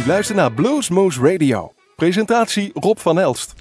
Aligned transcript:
U 0.00 0.06
luistert 0.06 0.38
naar 0.38 0.52
Bluesmoose 0.52 1.20
Radio. 1.20 1.72
Presentatie 1.96 2.70
Rob 2.74 2.98
van 2.98 3.18
Elst. 3.18 3.54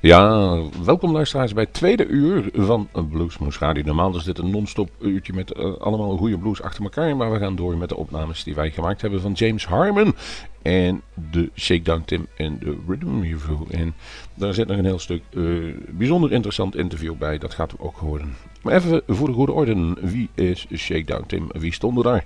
Ja, 0.00 0.56
welkom 0.84 1.12
luisteraars 1.12 1.52
bij 1.52 1.62
het 1.62 1.72
tweede 1.72 2.06
uur 2.06 2.50
van 2.52 2.88
Bluesmoose 3.10 3.58
Radio. 3.58 3.82
Normaal 3.82 4.16
is 4.16 4.24
dit 4.24 4.38
een 4.38 4.50
non-stop 4.50 4.90
uurtje 5.00 5.32
met 5.32 5.56
uh, 5.56 5.74
allemaal 5.76 6.16
goede 6.16 6.38
blues 6.38 6.62
achter 6.62 6.82
elkaar. 6.82 7.16
Maar 7.16 7.32
we 7.32 7.38
gaan 7.38 7.56
door 7.56 7.76
met 7.76 7.88
de 7.88 7.96
opnames 7.96 8.44
die 8.44 8.54
wij 8.54 8.70
gemaakt 8.70 9.00
hebben 9.00 9.20
van 9.20 9.32
James 9.32 9.66
Harmon. 9.66 10.14
En 10.62 11.02
de 11.30 11.50
Shakedown 11.54 12.02
Tim 12.04 12.26
en 12.36 12.58
de 12.58 12.76
Rhythm 12.88 13.20
Review. 13.20 13.62
En 13.70 13.94
daar 14.34 14.54
zit 14.54 14.68
nog 14.68 14.78
een 14.78 14.84
heel 14.84 14.98
stuk 14.98 15.22
uh, 15.30 15.74
bijzonder 15.88 16.32
interessant 16.32 16.76
interview 16.76 17.14
bij. 17.14 17.38
Dat 17.38 17.54
gaat 17.54 17.72
ook 17.78 17.96
horen. 17.96 18.36
Maar 18.62 18.74
even 18.74 19.02
voor 19.06 19.26
de 19.26 19.32
goede 19.32 19.52
orde. 19.52 19.94
Wie 20.00 20.28
is 20.34 20.66
Shakedown 20.76 21.24
Tim? 21.26 21.48
Wie 21.52 21.72
stond 21.72 22.02
daar? 22.02 22.24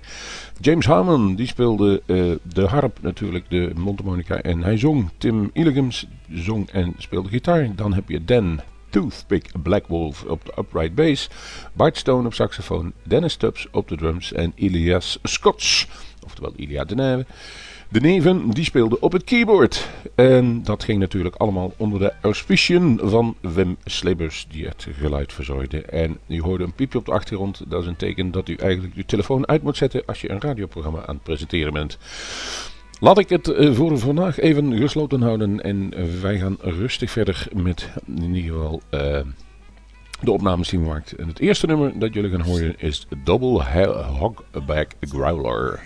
James 0.59 0.85
Harmon, 0.85 1.35
die 1.35 1.47
speelde 1.47 2.01
uh, 2.05 2.35
de 2.53 2.65
harp 2.65 2.97
natuurlijk, 3.01 3.49
de 3.49 3.71
mondharmonica. 3.75 4.41
En 4.41 4.63
hij 4.63 4.77
zong. 4.77 5.09
Tim 5.17 5.49
Illigams 5.53 6.07
zong 6.31 6.69
en 6.69 6.93
speelde 6.97 7.29
gitaar. 7.29 7.75
Dan 7.75 7.93
heb 7.93 8.09
je 8.09 8.23
Dan 8.23 8.59
Toothpick 8.89 9.49
Black 9.63 9.87
Wolf 9.87 10.23
op 10.23 10.45
de 10.45 10.53
upright 10.59 10.95
bass. 10.95 11.29
Bart 11.73 11.97
Stone 11.97 12.27
op 12.27 12.33
saxofoon. 12.33 12.93
Dennis 13.03 13.35
Tubbs 13.35 13.67
op 13.71 13.87
de 13.87 13.97
drums. 13.97 14.33
En 14.33 14.51
Ilias 14.55 15.19
Scotts, 15.23 15.87
oftewel 16.23 16.53
Ilia 16.55 16.83
de 16.83 16.95
Neve 16.95 17.25
de 17.89 17.99
neven 17.99 18.49
die 18.49 18.63
speelden 18.63 19.01
op 19.01 19.11
het 19.11 19.23
keyboard. 19.23 19.89
En 20.15 20.63
dat 20.63 20.83
ging 20.83 20.99
natuurlijk 20.99 21.35
allemaal 21.35 21.73
onder 21.77 21.99
de 21.99 22.13
auspiciën 22.21 22.99
van 23.03 23.35
Wim 23.41 23.77
Slebers 23.83 24.47
die 24.49 24.65
het 24.65 24.87
geluid 24.99 25.33
verzorgde. 25.33 25.81
En 25.81 26.17
u 26.27 26.41
hoorde 26.41 26.63
een 26.63 26.73
piepje 26.73 26.97
op 26.97 27.05
de 27.05 27.11
achtergrond. 27.11 27.61
Dat 27.67 27.81
is 27.81 27.87
een 27.87 27.95
teken 27.95 28.31
dat 28.31 28.49
u 28.49 28.55
eigenlijk 28.55 28.95
uw 28.95 29.03
telefoon 29.05 29.47
uit 29.47 29.63
moet 29.63 29.77
zetten 29.77 30.03
als 30.05 30.21
je 30.21 30.29
een 30.29 30.41
radioprogramma 30.41 31.05
aan 31.05 31.15
het 31.15 31.23
presenteren 31.23 31.73
bent. 31.73 31.97
Laat 32.99 33.17
ik 33.17 33.29
het 33.29 33.47
eh, 33.47 33.73
voor 33.73 33.99
vandaag 33.99 34.39
even 34.39 34.77
gesloten 34.77 35.21
houden 35.21 35.61
en 35.61 35.93
wij 36.21 36.39
gaan 36.39 36.57
rustig 36.61 37.11
verder 37.11 37.47
met 37.53 37.89
in 38.05 38.35
ieder 38.35 38.51
geval 38.53 38.81
uh, 38.91 39.19
de 40.21 40.31
opnames 40.31 40.69
die 40.69 40.79
we 40.79 40.85
maakt. 40.85 41.11
En 41.11 41.27
het 41.27 41.39
eerste 41.39 41.65
nummer 41.65 41.99
dat 41.99 42.13
jullie 42.13 42.31
gaan 42.31 42.41
horen 42.41 42.79
is 42.79 43.07
Double 43.23 43.63
Hogback 44.19 44.91
Growler. 44.99 45.79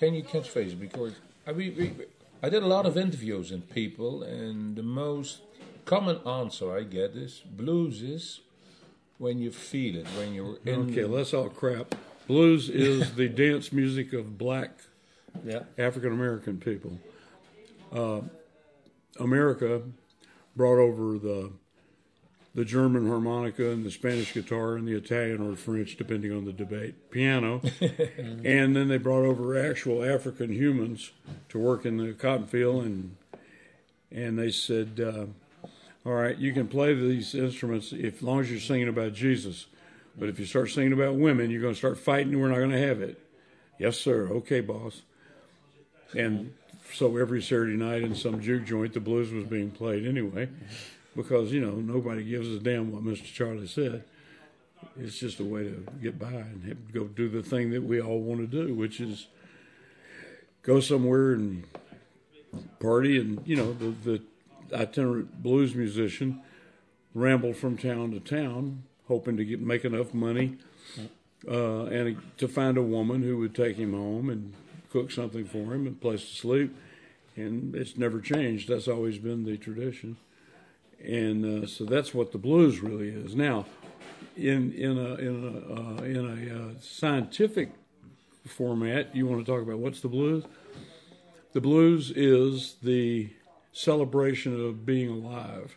Can 0.00 0.14
you 0.14 0.22
catchphrase? 0.22 0.80
Because 0.80 1.12
I, 1.46 1.52
we, 1.52 1.68
we, 1.68 1.92
I 2.42 2.48
did 2.48 2.62
a 2.62 2.66
lot 2.66 2.86
of 2.86 2.96
interviews 2.96 3.52
in 3.52 3.60
people, 3.60 4.22
and 4.22 4.74
the 4.74 4.82
most 4.82 5.42
common 5.84 6.20
answer 6.26 6.74
I 6.74 6.84
get 6.84 7.10
is 7.10 7.40
blues 7.40 8.00
is 8.00 8.40
when 9.18 9.38
you 9.38 9.50
feel 9.50 9.96
it, 9.96 10.06
when 10.16 10.32
you're 10.32 10.56
in. 10.64 10.90
Okay, 10.90 11.02
that's 11.02 11.34
all 11.34 11.50
crap. 11.50 11.94
Blues 12.26 12.70
is 12.70 13.14
the 13.14 13.28
dance 13.44 13.72
music 13.74 14.14
of 14.14 14.38
black 14.38 14.70
Yeah. 15.44 15.64
African 15.76 16.12
American 16.12 16.56
people. 16.56 16.98
Uh, 17.92 18.22
America 19.18 19.82
brought 20.56 20.78
over 20.78 21.18
the 21.18 21.52
the 22.54 22.64
German 22.64 23.06
harmonica 23.06 23.70
and 23.70 23.84
the 23.84 23.90
Spanish 23.90 24.34
guitar 24.34 24.74
and 24.74 24.86
the 24.86 24.96
Italian 24.96 25.40
or 25.40 25.54
French, 25.54 25.96
depending 25.96 26.32
on 26.32 26.44
the 26.44 26.52
debate, 26.52 27.10
piano, 27.10 27.60
and 27.80 28.74
then 28.74 28.88
they 28.88 28.98
brought 28.98 29.24
over 29.24 29.58
actual 29.58 30.02
African 30.04 30.52
humans 30.52 31.12
to 31.48 31.58
work 31.58 31.86
in 31.86 31.96
the 31.96 32.12
cotton 32.12 32.46
field, 32.46 32.84
and 32.84 33.16
and 34.10 34.38
they 34.38 34.50
said, 34.50 35.00
uh, 35.00 35.26
"All 36.04 36.14
right, 36.14 36.36
you 36.36 36.52
can 36.52 36.66
play 36.66 36.94
these 36.94 37.34
instruments 37.34 37.92
if 37.92 38.16
as 38.16 38.22
long 38.22 38.40
as 38.40 38.50
you're 38.50 38.60
singing 38.60 38.88
about 38.88 39.14
Jesus, 39.14 39.66
but 40.18 40.28
if 40.28 40.40
you 40.40 40.46
start 40.46 40.70
singing 40.70 40.92
about 40.92 41.14
women, 41.14 41.50
you're 41.50 41.62
going 41.62 41.74
to 41.74 41.78
start 41.78 41.98
fighting. 41.98 42.32
and 42.32 42.42
We're 42.42 42.48
not 42.48 42.56
going 42.56 42.70
to 42.70 42.86
have 42.86 43.00
it." 43.00 43.20
Yes, 43.78 43.96
sir. 43.96 44.28
Okay, 44.28 44.60
boss. 44.60 45.02
And 46.14 46.52
so 46.92 47.16
every 47.16 47.40
Saturday 47.40 47.76
night 47.76 48.02
in 48.02 48.14
some 48.14 48.40
juke 48.40 48.64
joint, 48.64 48.92
the 48.92 49.00
blues 49.00 49.32
was 49.32 49.44
being 49.44 49.70
played 49.70 50.06
anyway, 50.06 50.48
because 51.16 51.52
you 51.52 51.60
know 51.60 51.76
nobody 51.76 52.24
gives 52.24 52.48
a 52.48 52.58
damn 52.58 52.92
what 52.92 53.04
Mr. 53.04 53.24
Charlie 53.24 53.66
said. 53.66 54.04
It's 54.98 55.18
just 55.18 55.40
a 55.40 55.44
way 55.44 55.64
to 55.64 55.86
get 56.02 56.18
by 56.18 56.28
and 56.28 56.92
go 56.92 57.04
do 57.04 57.28
the 57.28 57.42
thing 57.42 57.70
that 57.70 57.82
we 57.82 58.00
all 58.00 58.20
want 58.20 58.40
to 58.40 58.46
do, 58.46 58.74
which 58.74 59.00
is 59.00 59.26
go 60.62 60.80
somewhere 60.80 61.32
and 61.32 61.64
party. 62.78 63.18
And 63.18 63.46
you 63.46 63.56
know 63.56 63.72
the 63.72 63.90
the 63.90 64.22
itinerant 64.74 65.42
blues 65.42 65.74
musician 65.74 66.42
rambled 67.14 67.56
from 67.56 67.76
town 67.76 68.12
to 68.12 68.20
town, 68.20 68.84
hoping 69.08 69.36
to 69.36 69.44
get 69.44 69.60
make 69.60 69.84
enough 69.84 70.14
money 70.14 70.58
uh, 71.48 71.84
and 71.84 72.20
to 72.38 72.48
find 72.48 72.76
a 72.76 72.82
woman 72.82 73.22
who 73.22 73.38
would 73.38 73.54
take 73.54 73.76
him 73.76 73.92
home 73.92 74.28
and 74.28 74.54
cook 74.90 75.10
something 75.10 75.44
for 75.44 75.74
him 75.74 75.86
and 75.86 76.00
place 76.00 76.20
to 76.22 76.34
sleep. 76.34 76.76
And 77.36 77.74
it's 77.74 77.96
never 77.96 78.20
changed. 78.20 78.68
That's 78.68 78.88
always 78.88 79.18
been 79.18 79.44
the 79.44 79.56
tradition. 79.56 80.16
And 81.04 81.64
uh, 81.64 81.66
so 81.66 81.84
that's 81.84 82.12
what 82.12 82.32
the 82.32 82.38
blues 82.38 82.80
really 82.80 83.08
is. 83.08 83.34
Now, 83.34 83.66
in 84.36 84.72
in 84.72 84.98
a 84.98 85.14
in 85.14 85.44
a 85.44 85.74
uh, 85.74 86.02
in 86.04 86.16
a 86.50 86.56
uh, 86.56 86.72
scientific 86.80 87.70
format, 88.46 89.14
you 89.14 89.26
want 89.26 89.44
to 89.44 89.50
talk 89.50 89.62
about 89.62 89.78
what's 89.78 90.00
the 90.00 90.08
blues? 90.08 90.44
The 91.52 91.60
blues 91.60 92.10
is 92.14 92.76
the 92.82 93.30
celebration 93.72 94.60
of 94.64 94.84
being 94.86 95.08
alive. 95.10 95.76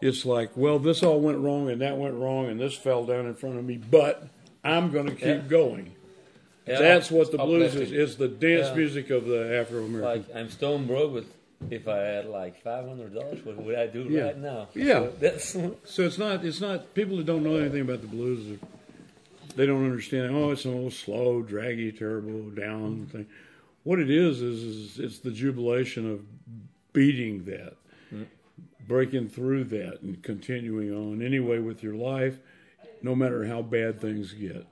It's 0.00 0.26
like, 0.26 0.54
well, 0.56 0.78
this 0.78 1.02
all 1.02 1.20
went 1.20 1.38
wrong 1.38 1.70
and 1.70 1.80
that 1.80 1.96
went 1.96 2.14
wrong 2.14 2.46
and 2.46 2.60
this 2.60 2.74
fell 2.74 3.06
down 3.06 3.26
in 3.26 3.34
front 3.34 3.58
of 3.58 3.64
me, 3.64 3.78
but 3.78 4.28
I'm 4.62 4.90
going 4.90 5.06
to 5.06 5.12
keep 5.14 5.22
Yeah. 5.22 5.38
going. 5.48 5.92
Yeah. 6.66 6.78
That's 6.78 7.10
what 7.10 7.30
the 7.32 7.38
blues 7.38 7.74
is. 7.74 7.90
It's 7.90 8.16
the 8.16 8.28
dance 8.28 8.68
Yeah. 8.68 8.74
music 8.74 9.08
of 9.10 9.24
the 9.26 9.56
Afro 9.56 9.84
American. 9.84 10.02
Like 10.02 10.36
I'm 10.36 10.50
stone 10.50 10.86
broke, 10.86 11.14
but 11.14 11.24
if 11.70 11.88
I 11.88 11.98
had 11.98 12.26
like 12.26 12.62
five 12.62 12.86
hundred 12.86 13.14
dollars, 13.14 13.44
what 13.44 13.56
would 13.56 13.74
I 13.74 13.86
do 13.86 14.02
Yeah. 14.04 14.22
right 14.22 14.38
now? 14.38 14.68
Yeah. 14.74 14.84
So 14.94 15.12
that's 15.20 15.56
So 15.84 16.02
it's 16.02 16.18
not 16.18 16.44
it's 16.44 16.60
not 16.60 16.94
people 16.94 17.16
that 17.18 17.26
don't 17.26 17.42
know 17.42 17.56
anything 17.56 17.82
about 17.82 18.00
the 18.00 18.08
blues. 18.08 18.50
are- 18.60 18.66
They 19.56 19.66
don't 19.66 19.84
understand. 19.84 20.34
Oh, 20.34 20.50
it's 20.50 20.64
an 20.64 20.74
old 20.74 20.92
slow, 20.92 21.42
draggy, 21.42 21.92
terrible 21.92 22.50
down 22.50 22.92
mm-hmm. 22.92 23.04
thing. 23.04 23.26
What 23.84 23.98
it 23.98 24.10
is 24.10 24.40
is, 24.40 24.62
is 24.64 24.98
it's 24.98 25.18
the 25.18 25.30
jubilation 25.30 26.10
of 26.10 26.22
beating 26.92 27.44
that, 27.44 27.76
mm. 28.12 28.26
breaking 28.88 29.28
through 29.28 29.64
that, 29.64 30.00
and 30.00 30.22
continuing 30.22 30.92
on 30.92 31.22
anyway 31.22 31.58
with 31.58 31.82
your 31.82 31.94
life, 31.94 32.38
no 33.02 33.14
matter 33.14 33.44
how 33.44 33.60
bad 33.62 34.00
things 34.00 34.32
get. 34.32 34.66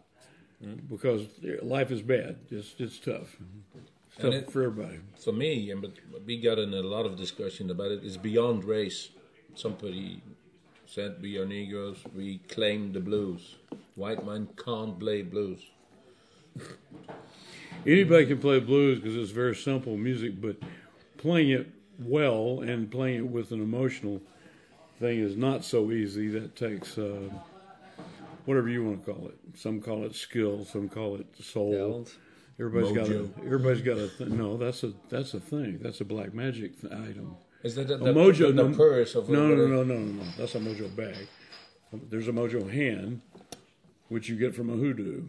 Mm. 0.64 0.88
Because 0.88 1.26
life 1.62 1.90
is 1.90 2.02
bad. 2.02 2.36
It's 2.50 2.74
it's 2.78 2.98
tough. 2.98 3.36
It's 3.76 3.91
tough 4.16 4.24
And 4.24 4.34
it- 4.34 4.50
for 4.50 4.62
everybody. 4.62 4.98
For 5.18 5.32
me, 5.32 5.70
and 5.70 5.80
but 5.82 5.92
we 6.26 6.38
got 6.40 6.58
in 6.58 6.74
a 6.74 6.82
lot 6.82 7.06
of 7.06 7.16
discussion 7.16 7.70
about 7.70 7.90
it. 7.92 8.00
It's 8.04 8.16
beyond 8.16 8.64
race. 8.64 9.10
Somebody 9.54 10.20
said 10.86 11.16
we 11.22 11.38
are 11.38 11.46
Negroes. 11.46 11.98
We 12.14 12.38
claim 12.48 12.92
the 12.92 13.00
blues. 13.00 13.56
White 13.94 14.24
man 14.24 14.48
can't 14.56 14.98
play 14.98 15.22
blues. 15.22 15.60
Anybody 17.86 18.26
can 18.26 18.38
play 18.38 18.60
blues 18.60 19.00
because 19.00 19.16
it's 19.16 19.32
very 19.32 19.54
simple 19.56 19.96
music, 19.96 20.40
but 20.40 20.56
playing 21.18 21.50
it 21.50 21.68
well 21.98 22.60
and 22.60 22.90
playing 22.90 23.16
it 23.16 23.28
with 23.28 23.50
an 23.52 23.60
emotional 23.60 24.20
thing 25.00 25.18
is 25.18 25.36
not 25.36 25.64
so 25.64 25.90
easy. 25.90 26.28
That 26.28 26.54
takes 26.54 26.96
uh, 26.96 27.28
whatever 28.44 28.68
you 28.68 28.84
want 28.84 29.04
to 29.04 29.12
call 29.12 29.28
it. 29.28 29.36
Some 29.54 29.80
call 29.80 30.04
it 30.04 30.14
skill, 30.14 30.64
some 30.64 30.88
call 30.88 31.16
it 31.16 31.26
soul. 31.42 31.72
Talent. 31.74 32.14
Everybody's 32.60 32.96
got 32.96 33.06
a. 33.08 33.10
Mojo. 33.10 33.44
Everybody's 33.44 33.82
got 33.82 33.98
a. 33.98 34.08
Th- 34.08 34.30
no, 34.30 34.56
that's 34.56 34.84
a 34.84 34.92
that's 35.08 35.34
a 35.34 35.40
thing. 35.40 35.78
That's 35.80 36.00
a 36.00 36.04
black 36.04 36.34
magic 36.34 36.80
th- 36.80 36.92
item. 36.92 37.36
Is 37.62 37.76
that 37.76 37.88
the, 37.88 37.94
A 37.94 37.98
the, 37.98 38.12
mojo, 38.12 38.48
the, 38.48 38.52
the 38.52 38.68
no, 38.68 38.76
purse 38.76 39.14
of 39.14 39.28
no, 39.28 39.48
no, 39.48 39.54
no, 39.54 39.66
no, 39.66 39.82
no, 39.84 39.98
no. 39.98 40.22
That's 40.36 40.54
a 40.54 40.58
mojo 40.58 40.94
bag. 40.94 41.28
Um, 41.92 42.02
there's 42.10 42.28
a 42.28 42.32
mojo 42.32 42.70
hand, 42.70 43.20
which 44.08 44.28
you 44.28 44.36
get 44.36 44.54
from 44.54 44.68
a 44.68 44.74
hoodoo. 44.74 45.24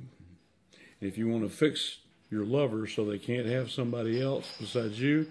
If 0.99 1.17
you 1.17 1.27
want 1.27 1.43
to 1.43 1.49
fix 1.49 1.97
your 2.31 2.45
lover 2.45 2.87
so 2.87 3.05
they 3.05 3.19
can't 3.19 3.45
have 3.45 3.69
somebody 3.69 4.21
else 4.21 4.51
besides 4.59 4.99
you, 4.99 5.27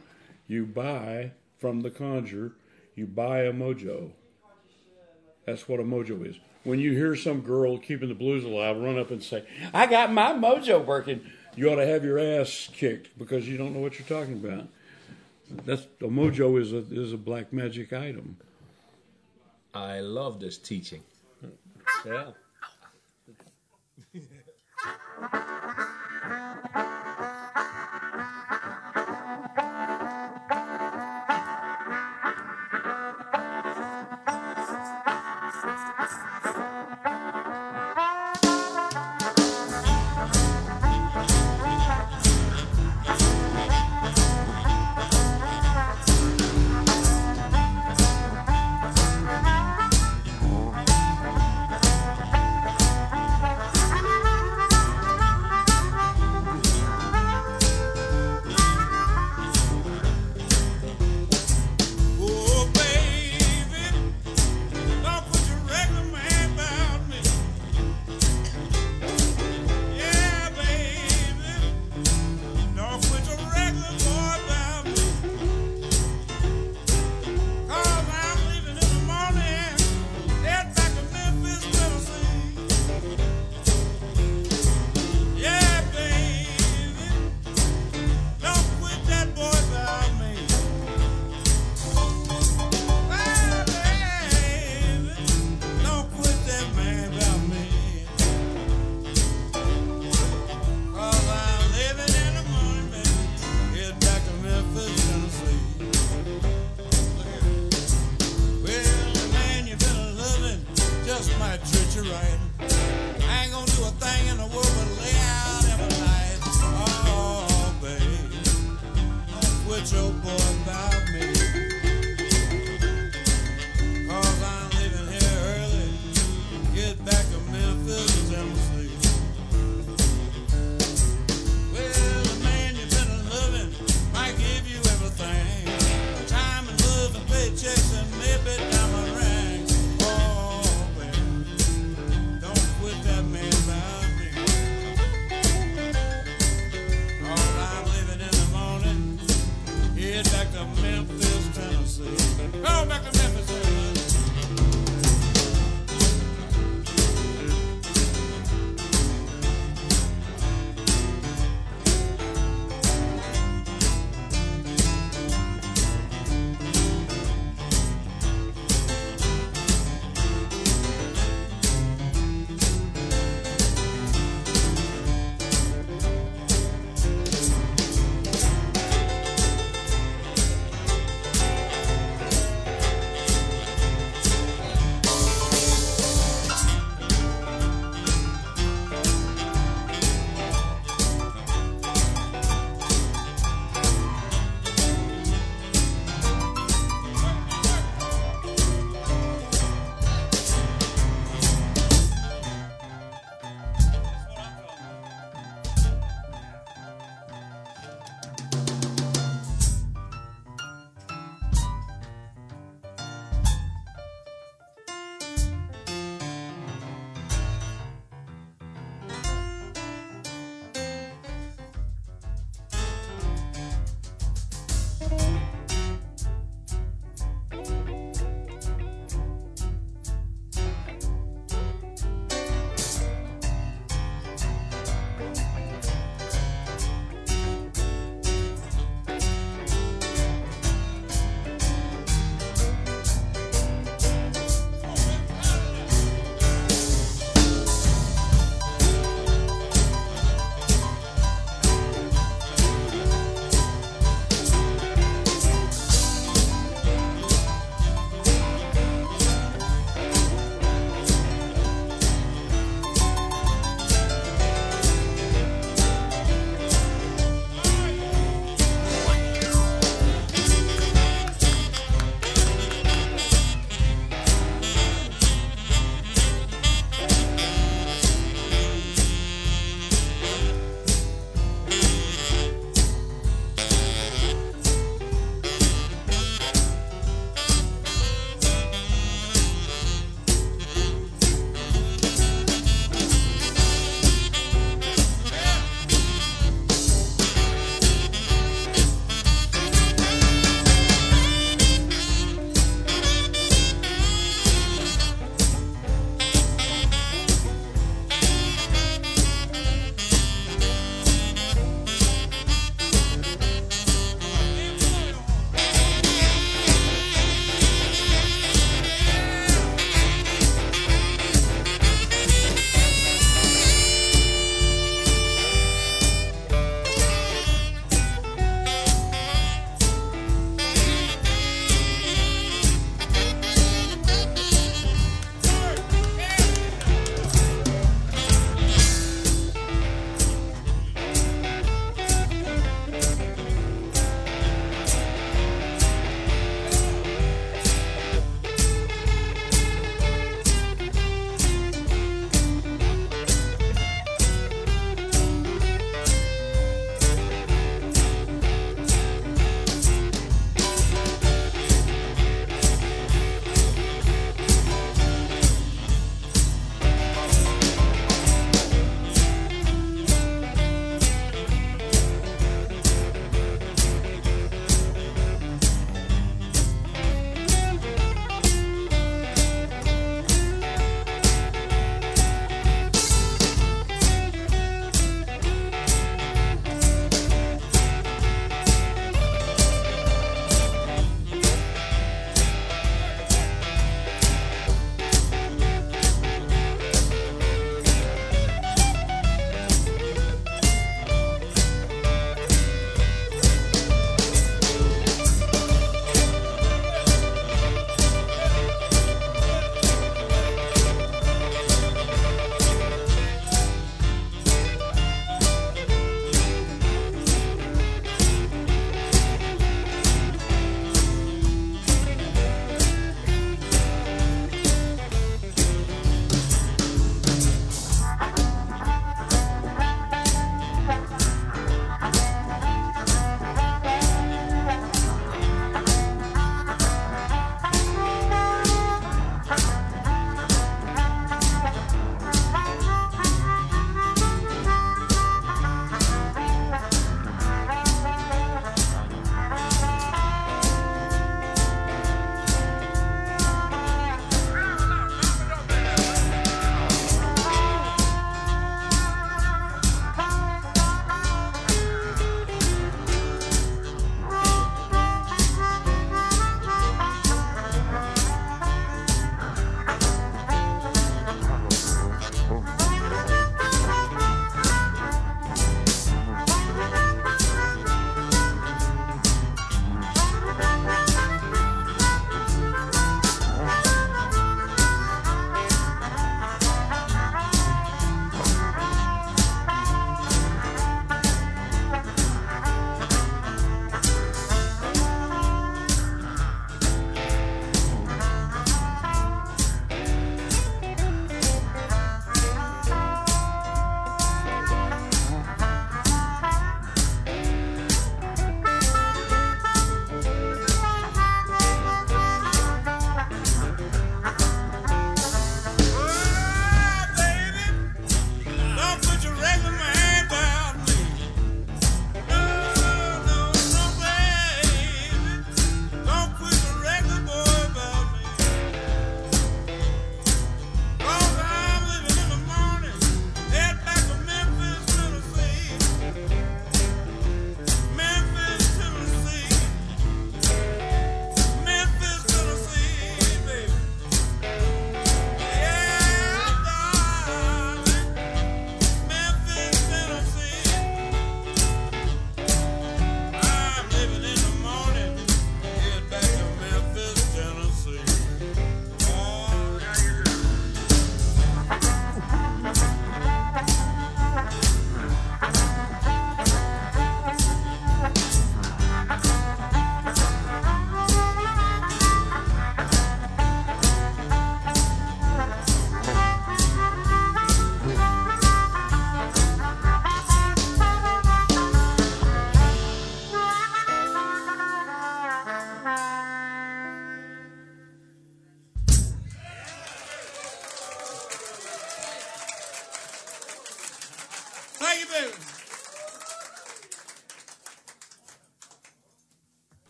you 0.47 0.65
buy 0.65 1.33
from 1.59 1.81
the 1.81 1.91
conjure. 1.91 2.53
You 2.95 3.07
buy 3.07 3.41
a 3.41 3.53
mojo. 3.53 4.13
That's 5.47 5.69
what 5.69 5.81
a 5.81 5.83
mojo 5.83 6.25
is. 6.29 6.37
When 6.63 6.79
you 6.79 6.93
hear 6.93 7.17
some 7.17 7.41
girl 7.41 7.79
keeping 7.79 8.09
the 8.09 8.15
blues 8.15 8.45
alive 8.45 8.77
run 8.77 8.99
up 8.99 9.11
and 9.11 9.23
say, 9.23 9.45
"I 9.75 9.87
got 9.87 10.13
my 10.13 10.33
mojo 10.33 10.85
working," 10.85 11.23
you 11.55 11.71
ought 11.71 11.77
to 11.77 11.87
have 11.87 12.05
your 12.05 12.19
ass 12.19 12.69
kicked 12.73 13.19
because 13.19 13.49
you 13.49 13.57
don't 13.57 13.75
know 13.75 13.81
what 13.81 13.99
you're 13.99 14.09
talking 14.09 14.35
about. 14.35 14.69
That's 15.65 15.83
a 16.01 16.05
mojo 16.05 16.61
is 16.61 16.73
a 16.73 16.85
is 16.91 17.13
a 17.13 17.19
black 17.19 17.53
magic 17.53 17.93
item. 17.93 18.37
I 19.75 20.01
love 20.01 20.41
this 20.41 20.59
teaching. 20.59 21.03
Yeah. 22.07 22.31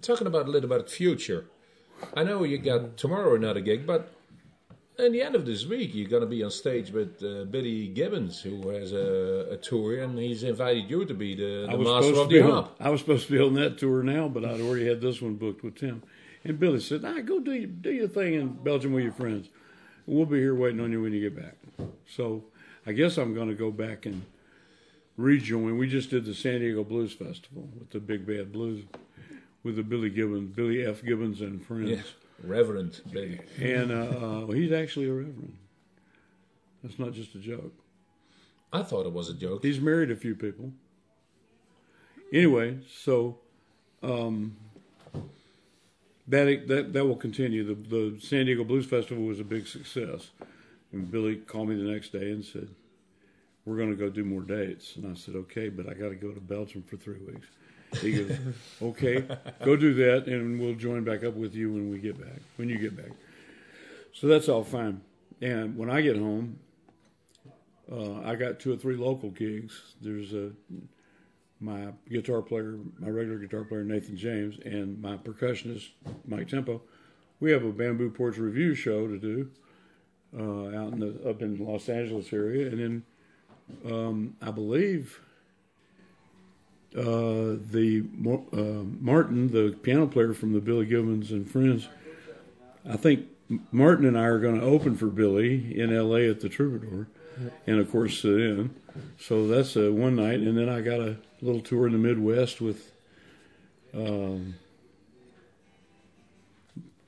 talking 0.00 0.26
about 0.26 0.46
a 0.46 0.50
little 0.50 0.70
about 0.70 0.90
future. 0.90 1.46
I 2.14 2.24
know 2.24 2.44
you 2.44 2.58
got 2.58 2.96
tomorrow 2.96 3.34
another 3.34 3.60
gig, 3.60 3.86
but 3.86 4.12
in 4.98 5.12
the 5.12 5.22
end 5.22 5.34
of 5.34 5.46
this 5.46 5.66
week 5.66 5.94
you're 5.94 6.08
going 6.08 6.22
to 6.22 6.28
be 6.28 6.42
on 6.42 6.50
stage 6.50 6.90
with 6.90 7.22
uh, 7.22 7.44
Billy 7.44 7.88
Gibbons, 7.88 8.40
who 8.40 8.68
has 8.68 8.92
a, 8.92 9.48
a 9.52 9.56
tour, 9.56 10.02
and 10.02 10.18
he's 10.18 10.42
invited 10.42 10.90
you 10.90 11.04
to 11.04 11.14
be 11.14 11.34
the, 11.34 11.66
I 11.68 11.72
the 11.72 11.78
was 11.78 11.88
master 11.88 12.20
of 12.20 12.28
the 12.28 12.42
on. 12.42 12.68
I 12.80 12.90
was 12.90 13.00
supposed 13.00 13.26
to 13.26 13.32
be 13.32 13.40
on 13.40 13.54
that 13.54 13.78
tour 13.78 14.02
now, 14.02 14.28
but 14.28 14.44
I'd 14.44 14.60
already 14.60 14.86
had 14.86 15.00
this 15.00 15.20
one 15.20 15.34
booked 15.34 15.62
with 15.62 15.76
Tim. 15.76 16.02
And 16.44 16.58
Billy 16.58 16.80
said, 16.80 17.02
"Nah, 17.02 17.20
go 17.20 17.40
do 17.40 17.52
your, 17.52 17.66
do 17.66 17.90
your 17.90 18.08
thing 18.08 18.34
in 18.34 18.48
Belgium 18.48 18.92
with 18.92 19.04
your 19.04 19.12
friends. 19.12 19.48
We'll 20.06 20.24
be 20.24 20.38
here 20.38 20.54
waiting 20.54 20.80
on 20.80 20.92
you 20.92 21.02
when 21.02 21.12
you 21.12 21.28
get 21.28 21.36
back." 21.36 21.56
So 22.06 22.44
I 22.86 22.92
guess 22.92 23.18
I'm 23.18 23.34
going 23.34 23.48
to 23.48 23.54
go 23.54 23.70
back 23.70 24.06
and 24.06 24.24
rejoin. 25.16 25.76
We 25.76 25.88
just 25.88 26.10
did 26.10 26.24
the 26.24 26.34
San 26.34 26.60
Diego 26.60 26.84
Blues 26.84 27.12
Festival 27.12 27.68
with 27.78 27.90
the 27.90 27.98
Big 27.98 28.24
Bad 28.26 28.52
Blues 28.52 28.84
with 29.62 29.76
the 29.76 29.82
Billy 29.82 30.10
Gibbons, 30.10 30.54
Billy 30.54 30.84
F. 30.84 31.02
Gibbons 31.02 31.40
and 31.40 31.64
friends. 31.64 31.90
Yeah, 31.90 32.02
Reverend 32.42 33.00
Billy. 33.10 33.40
And 33.60 33.90
uh, 33.90 33.94
uh, 33.94 34.46
he's 34.48 34.72
actually 34.72 35.08
a 35.08 35.12
reverend. 35.12 35.56
That's 36.82 36.98
not 36.98 37.12
just 37.12 37.34
a 37.34 37.38
joke. 37.38 37.72
I 38.72 38.82
thought 38.82 39.06
it 39.06 39.12
was 39.12 39.28
a 39.28 39.34
joke. 39.34 39.64
He's 39.64 39.80
married 39.80 40.10
a 40.10 40.16
few 40.16 40.34
people. 40.34 40.72
Anyway, 42.32 42.78
so 42.88 43.38
um, 44.02 44.56
that 46.28 46.68
that 46.68 46.92
that 46.92 47.06
will 47.06 47.16
continue. 47.16 47.64
The 47.64 47.74
the 47.74 48.20
San 48.20 48.46
Diego 48.46 48.64
Blues 48.64 48.86
Festival 48.86 49.24
was 49.24 49.40
a 49.40 49.44
big 49.44 49.66
success, 49.66 50.30
and 50.92 51.10
Billy 51.10 51.36
called 51.36 51.70
me 51.70 51.76
the 51.76 51.90
next 51.90 52.12
day 52.12 52.30
and 52.30 52.44
said, 52.44 52.68
"We're 53.64 53.78
going 53.78 53.90
to 53.90 53.96
go 53.96 54.10
do 54.10 54.24
more 54.24 54.42
dates." 54.42 54.96
And 54.96 55.10
I 55.10 55.14
said, 55.18 55.34
"Okay, 55.36 55.70
but 55.70 55.88
I 55.88 55.94
got 55.94 56.10
to 56.10 56.14
go 56.14 56.32
to 56.32 56.40
Belgium 56.40 56.82
for 56.82 56.96
three 56.98 57.20
weeks." 57.26 57.46
He 58.00 58.12
goes, 58.12 58.38
"Okay, 58.82 59.24
go 59.64 59.76
do 59.76 59.94
that, 59.94 60.26
and 60.26 60.60
we'll 60.60 60.74
join 60.74 61.04
back 61.04 61.24
up 61.24 61.34
with 61.34 61.54
you 61.54 61.72
when 61.72 61.90
we 61.90 61.98
get 61.98 62.18
back. 62.18 62.40
When 62.56 62.68
you 62.68 62.78
get 62.78 62.96
back." 62.96 63.12
So 64.12 64.26
that's 64.26 64.48
all 64.48 64.64
fine. 64.64 65.00
And 65.40 65.76
when 65.76 65.90
I 65.90 66.00
get 66.00 66.16
home, 66.16 66.58
uh, 67.90 68.20
I 68.22 68.34
got 68.34 68.60
two 68.60 68.72
or 68.72 68.76
three 68.76 68.96
local 68.96 69.30
gigs. 69.30 69.94
There's 70.00 70.34
a 70.34 70.50
my 71.60 71.88
guitar 72.08 72.42
player, 72.42 72.78
my 72.98 73.08
regular 73.08 73.38
guitar 73.38 73.64
player 73.64 73.84
Nathan 73.84 74.16
James, 74.16 74.58
and 74.64 75.00
my 75.00 75.16
percussionist 75.16 75.88
Mike 76.26 76.48
Tempo. 76.48 76.82
We 77.40 77.52
have 77.52 77.64
a 77.64 77.72
Bamboo 77.72 78.10
Porch 78.10 78.36
revue 78.36 78.74
show 78.74 79.06
to 79.06 79.18
do 79.18 79.50
uh, 80.36 80.76
out 80.76 80.92
in 80.92 81.00
the 81.00 81.28
up 81.28 81.42
in 81.42 81.64
Los 81.64 81.88
Angeles 81.88 82.32
area, 82.32 82.68
and 82.68 82.78
then 82.78 83.92
um, 83.92 84.36
I 84.42 84.50
believe 84.50 85.20
uh, 86.98 87.56
the 87.70 88.04
uh, 88.52 88.84
Martin, 89.00 89.50
the 89.52 89.76
piano 89.82 90.06
player 90.06 90.34
from 90.34 90.52
the 90.52 90.60
Billy 90.60 90.86
Gibbons 90.86 91.30
and 91.30 91.48
Friends. 91.50 91.88
I 92.88 92.96
think 92.96 93.26
Martin 93.70 94.04
and 94.06 94.18
I 94.18 94.24
are 94.24 94.38
going 94.38 94.60
to 94.60 94.66
open 94.66 94.96
for 94.96 95.06
Billy 95.06 95.78
in 95.78 95.94
L.A. 95.94 96.28
at 96.28 96.40
the 96.40 96.48
Troubadour, 96.48 97.06
and 97.66 97.78
of 97.78 97.90
course 97.90 98.20
sit 98.20 98.32
in. 98.32 98.74
So 99.18 99.46
that's 99.46 99.76
a 99.76 99.92
one 99.92 100.16
night, 100.16 100.40
and 100.40 100.56
then 100.56 100.68
I 100.68 100.80
got 100.80 101.00
a 101.00 101.16
little 101.40 101.60
tour 101.60 101.86
in 101.86 101.92
the 101.92 101.98
Midwest 101.98 102.60
with 102.60 102.90
um, 103.94 104.54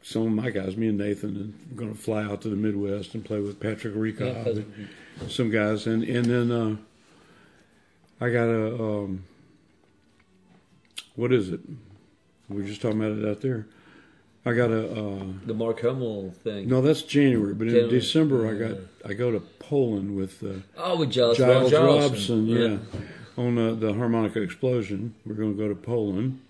some 0.03 0.23
of 0.23 0.33
my 0.33 0.51
guys, 0.51 0.77
me 0.77 0.89
and 0.89 0.99
Nathan, 0.99 1.37
and 1.37 1.55
we're 1.71 1.77
going 1.79 1.95
to 1.95 2.01
fly 2.01 2.23
out 2.25 2.43
to 2.43 2.49
the 2.49 2.57
Midwest 2.57 3.15
and 3.15 3.25
play 3.25 3.41
with 3.41 3.61
Patrick 3.61 3.95
Recob, 3.95 4.45
Yeah, 4.45 4.63
and 5.21 5.31
some 5.31 5.51
guys, 5.51 5.87
and 5.87 6.05
and 6.05 6.25
then 6.27 6.51
uh, 6.51 6.77
I 8.21 8.31
got 8.31 8.49
a 8.49 8.75
um, 8.83 9.25
what 11.17 11.33
is 11.33 11.51
it? 11.51 11.61
We 12.49 12.57
were 12.63 12.69
just 12.69 12.81
talking 12.83 13.01
about 13.03 13.19
it 13.19 13.29
out 13.29 13.41
there. 13.41 13.67
I 14.45 14.55
got 14.55 14.71
a. 14.71 14.91
Uh, 14.91 15.25
The 15.47 15.55
Mark 15.55 15.83
Hummel 15.83 16.31
thing. 16.43 16.69
no, 16.69 16.81
that's 16.81 17.03
January, 17.03 17.53
but 17.55 17.67
in 17.69 17.75
January. 17.75 17.91
December 18.01 18.49
I 18.49 18.55
got 18.69 18.79
I 19.05 19.13
go 19.15 19.31
to 19.31 19.41
Poland 19.59 20.17
with 20.17 20.43
uh, 20.43 20.61
Oh, 20.79 20.99
with 20.99 21.11
Giles, 21.11 21.37
Giles 21.39 21.73
Robson. 21.73 21.87
Robson, 21.87 22.47
yeah, 22.47 22.79
on 23.37 23.59
uh, 23.59 23.75
the 23.75 23.93
harmonica 23.95 24.41
explosion. 24.41 25.15
We're 25.27 25.35
going 25.35 25.55
to 25.57 25.63
go 25.63 25.69
to 25.69 25.75
Poland, 25.75 26.41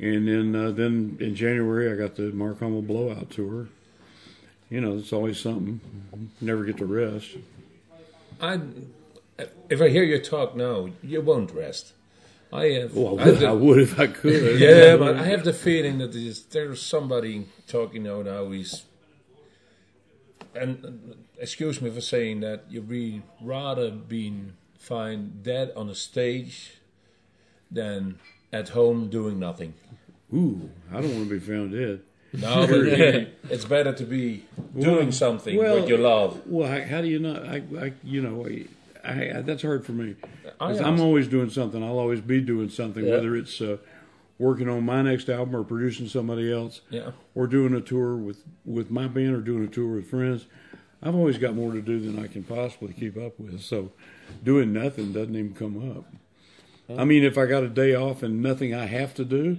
and 0.00 0.26
then 0.26 0.56
uh, 0.56 0.70
then 0.72 1.16
in 1.20 1.34
January 1.36 1.90
I 1.90 1.94
got 1.96 2.16
the 2.16 2.32
Mark 2.32 2.58
Hummel 2.58 2.82
blowout 2.82 3.30
tour. 3.30 3.68
You 4.68 4.80
know, 4.80 4.96
it's 4.98 5.12
always 5.12 5.38
something. 5.38 5.80
Never 6.40 6.64
get 6.64 6.78
to 6.78 6.86
rest. 6.86 7.36
I, 8.40 8.58
if 9.68 9.80
I 9.80 9.88
hear 9.88 10.02
you 10.02 10.18
talk 10.20 10.56
now, 10.56 10.88
you 11.02 11.20
won't 11.20 11.52
rest. 11.52 11.92
I 12.54 12.66
have. 12.66 12.94
Well, 12.94 13.18
I 13.18 13.24
I 13.24 13.26
would, 13.26 13.38
the- 13.40 13.48
I 13.48 13.52
would 13.52 13.78
if 13.80 13.98
I 13.98 14.06
could. 14.06 14.60
yeah, 14.60 14.96
but 14.96 15.16
I 15.16 15.24
have 15.24 15.42
the 15.44 15.52
feeling 15.52 15.98
that 15.98 16.12
there's, 16.12 16.44
there's 16.44 16.80
somebody 16.80 17.46
talking 17.66 18.04
now. 18.04 18.22
Now 18.22 18.50
he's, 18.50 18.84
and 20.54 20.84
uh, 20.84 21.14
excuse 21.38 21.82
me 21.82 21.90
for 21.90 22.00
saying 22.00 22.40
that 22.40 22.64
you'd 22.70 22.88
be 22.88 23.22
rather 23.40 23.90
being 23.90 24.52
find 24.78 25.42
dead 25.42 25.72
on 25.76 25.90
a 25.90 25.94
stage 25.94 26.74
than 27.70 28.20
at 28.52 28.68
home 28.68 29.08
doing 29.08 29.40
nothing. 29.40 29.74
Ooh, 30.32 30.70
I 30.92 31.00
don't 31.00 31.14
want 31.14 31.28
to 31.28 31.34
be 31.34 31.40
found 31.40 31.72
dead. 31.72 32.02
No, 32.32 32.66
it's 33.50 33.64
better 33.64 33.92
to 33.92 34.04
be 34.04 34.44
doing 34.78 35.12
something 35.12 35.56
well, 35.56 35.80
what 35.80 35.88
you 35.88 35.96
love. 35.96 36.40
Well, 36.46 36.68
how, 36.68 36.82
how 36.84 37.00
do 37.00 37.08
you 37.08 37.18
not? 37.18 37.46
I, 37.46 37.62
I 37.80 37.92
you 38.02 38.22
know, 38.22 38.46
I, 39.04 39.38
I, 39.38 39.42
that's 39.42 39.62
hard 39.62 39.84
for 39.84 39.92
me. 39.92 40.16
I 40.60 40.72
'Cause. 40.72 40.80
I'm 40.80 41.00
always 41.00 41.28
doing 41.28 41.50
something. 41.50 41.82
I'll 41.82 41.98
always 41.98 42.20
be 42.20 42.40
doing 42.40 42.68
something, 42.68 43.04
Yeah. 43.04 43.12
whether 43.12 43.36
it's 43.36 43.60
uh, 43.60 43.76
working 44.38 44.68
on 44.68 44.84
my 44.84 45.02
next 45.02 45.28
album 45.28 45.54
or 45.54 45.62
producing 45.64 46.08
somebody 46.08 46.52
else, 46.52 46.80
Yeah. 46.90 47.10
or 47.34 47.46
doing 47.46 47.74
a 47.74 47.80
tour 47.80 48.16
with 48.16 48.42
with 48.64 48.90
my 48.90 49.06
band 49.08 49.34
or 49.34 49.40
doing 49.40 49.64
a 49.64 49.68
tour 49.68 49.96
with 49.96 50.08
friends. 50.08 50.46
I've 51.02 51.14
always 51.14 51.36
got 51.36 51.54
more 51.54 51.72
to 51.72 51.82
do 51.82 52.00
than 52.00 52.18
I 52.18 52.28
can 52.28 52.42
possibly 52.44 52.94
keep 52.94 53.16
up 53.18 53.38
with. 53.38 53.60
So, 53.60 53.92
doing 54.42 54.72
nothing 54.72 55.12
doesn't 55.12 55.36
even 55.36 55.52
come 55.54 55.90
up. 55.98 56.04
I 56.98 57.04
mean, 57.04 57.24
if 57.24 57.36
I 57.36 57.44
got 57.46 57.62
a 57.62 57.68
day 57.68 57.94
off 57.94 58.22
and 58.22 58.42
nothing 58.42 58.74
I 58.74 58.86
have 58.86 59.14
to 59.14 59.24
do, 59.24 59.58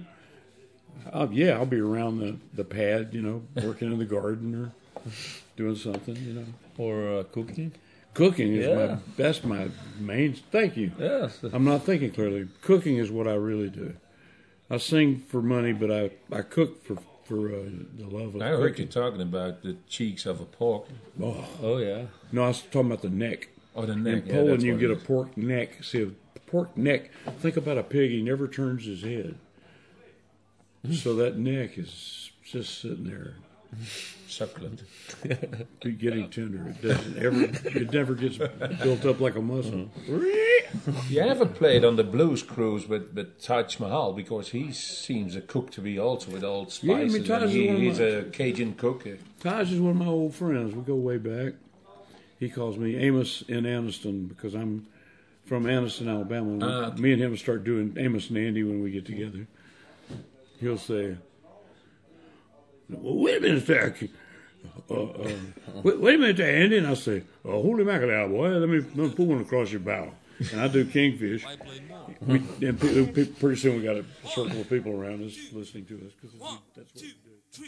I'll, 1.12 1.32
yeah, 1.32 1.52
I'll 1.52 1.66
be 1.66 1.78
around 1.78 2.18
the, 2.18 2.36
the 2.54 2.64
pad, 2.64 3.10
you 3.12 3.22
know, 3.22 3.42
working 3.62 3.92
in 3.92 3.98
the 3.98 4.04
garden 4.04 4.54
or 4.56 4.72
doing 5.56 5.76
something, 5.76 6.16
you 6.16 6.32
know. 6.32 6.46
Or 6.78 7.18
uh, 7.20 7.22
cooking. 7.24 7.72
Cooking 8.16 8.54
is 8.54 8.66
my 8.66 8.84
Yeah. 8.84 8.98
that's 9.18 9.44
my 9.44 9.68
main. 10.00 10.32
Thank 10.50 10.76
you. 10.78 10.90
Yes. 10.98 11.38
I'm 11.52 11.64
not 11.64 11.84
thinking 11.84 12.10
clearly. 12.12 12.48
Cooking 12.62 12.96
is 12.96 13.10
what 13.10 13.28
I 13.28 13.34
really 13.34 13.68
do. 13.68 13.92
I 14.70 14.78
sing 14.78 15.18
for 15.28 15.42
money, 15.42 15.72
but 15.72 15.90
I 15.90 16.10
I 16.32 16.40
cook 16.42 16.82
for 16.82 16.96
for 17.24 17.48
uh, 17.48 17.68
the 17.98 18.06
love 18.06 18.34
of 18.34 18.40
I 18.42 18.48
heard 18.48 18.78
you 18.78 18.86
talking 18.86 19.20
about 19.20 19.62
the 19.62 19.76
cheeks 19.88 20.24
of 20.26 20.40
a 20.40 20.44
pork 20.46 20.86
Oh 21.22 21.44
Oh, 21.62 21.76
yeah. 21.78 22.06
no, 22.32 22.44
I 22.44 22.48
was 22.48 22.62
talking 22.62 22.86
about 22.92 23.02
the 23.02 23.10
neck. 23.10 23.48
or 23.74 23.84
the 23.84 23.92
In 23.92 24.02
neck. 24.04 24.22
Yeah, 24.26 24.32
Poland, 24.34 24.62
you 24.62 24.78
get 24.78 24.90
a 24.90 24.96
pork 24.96 25.36
neck. 25.36 25.84
See 25.84 26.02
a 26.02 26.10
pork 26.52 26.74
neck. 26.76 27.10
Think 27.40 27.56
about 27.58 27.76
a 27.78 27.82
pig. 27.82 28.10
He 28.12 28.22
never 28.22 28.48
turns 28.48 28.86
his 28.86 29.02
head, 29.02 29.34
so 30.92 31.14
that 31.16 31.36
neck 31.36 31.76
is 31.76 32.30
just 32.42 32.80
sitting 32.80 33.04
there 33.04 33.34
succulent. 34.28 34.82
getting 35.80 36.28
tender. 36.30 36.68
It 36.68 36.82
doesn't 36.82 37.18
ever. 37.18 37.42
It 37.78 37.92
never 37.92 38.14
gets 38.14 38.38
built 38.38 39.04
up 39.06 39.20
like 39.20 39.36
a 39.36 39.42
muscle. 39.42 39.90
You 41.08 41.20
ever 41.20 41.46
played 41.46 41.84
on 41.84 41.94
the 41.94 42.02
blues 42.02 42.42
cruise 42.42 42.88
with, 42.88 43.12
with 43.14 43.40
Taj 43.40 43.78
Mahal 43.78 44.12
because 44.12 44.50
he 44.50 44.72
seems 44.72 45.36
a 45.36 45.40
cook 45.40 45.70
to 45.70 45.80
be 45.80 45.96
also 45.98 46.32
with 46.32 46.42
all 46.42 46.68
Yeah, 46.82 46.94
I 46.96 46.98
mean, 47.04 47.10
spices. 47.10 47.28
Taj 47.28 47.42
and 47.42 47.50
is 47.50 47.54
he, 47.54 47.66
one 47.68 47.76
of 47.76 47.82
he's 47.82 47.98
my- 48.00 48.04
a 48.04 48.22
Cajun 48.24 48.74
cook. 48.74 49.06
Taj 49.40 49.72
is 49.72 49.80
one 49.80 49.92
of 49.92 49.96
my 49.96 50.06
old 50.06 50.34
friends. 50.34 50.74
We 50.74 50.82
go 50.82 50.96
way 50.96 51.18
back. 51.18 51.54
He 52.40 52.50
calls 52.50 52.76
me 52.78 52.96
Amos 52.96 53.42
in 53.48 53.62
Anniston 53.64 54.28
because 54.28 54.54
I'm 54.54 54.88
from 55.46 55.64
Anniston, 55.64 56.10
Alabama. 56.10 56.58
Ah, 56.60 56.86
okay. 56.88 57.00
Me 57.00 57.12
and 57.12 57.22
him 57.22 57.36
start 57.36 57.62
doing 57.62 57.96
Amos 57.96 58.28
and 58.28 58.36
Andy 58.38 58.64
when 58.64 58.82
we 58.82 58.90
get 58.90 59.06
together. 59.06 59.46
He'll 60.58 60.78
say, 60.78 61.16
well, 62.88 63.16
"Wait 63.16 63.38
a 63.38 63.40
minute, 63.40 63.66
there, 63.66 63.94
uh, 64.90 64.94
uh, 64.94 65.30
wait, 65.82 66.00
wait 66.00 66.14
a 66.14 66.18
minute, 66.18 66.36
there, 66.36 66.56
Andy," 66.62 66.78
and 66.78 66.86
I 66.86 66.94
say, 66.94 67.22
oh, 67.44 67.62
"Holy 67.62 67.84
mackerel, 67.84 68.28
boy! 68.28 68.48
Let 68.48 68.68
me, 68.68 68.78
let 68.80 68.96
me 68.96 69.10
put 69.10 69.26
one 69.26 69.40
across 69.40 69.70
your 69.70 69.80
bow." 69.80 70.10
And 70.52 70.60
I 70.60 70.68
do 70.68 70.84
Kingfish. 70.84 71.44
We, 72.20 72.42
and 72.66 72.78
pe- 72.78 73.24
pretty 73.24 73.56
soon 73.56 73.76
we 73.76 73.82
got 73.82 73.96
a 73.96 74.04
circle 74.28 74.60
of 74.60 74.68
people 74.68 74.92
around 74.92 75.24
us 75.24 75.34
listening 75.52 75.86
to 75.86 75.96
us 76.06 76.12
because 76.20 76.38
that's 76.76 76.94
what 76.94 77.02
we 77.02 77.08
do. 77.60 77.66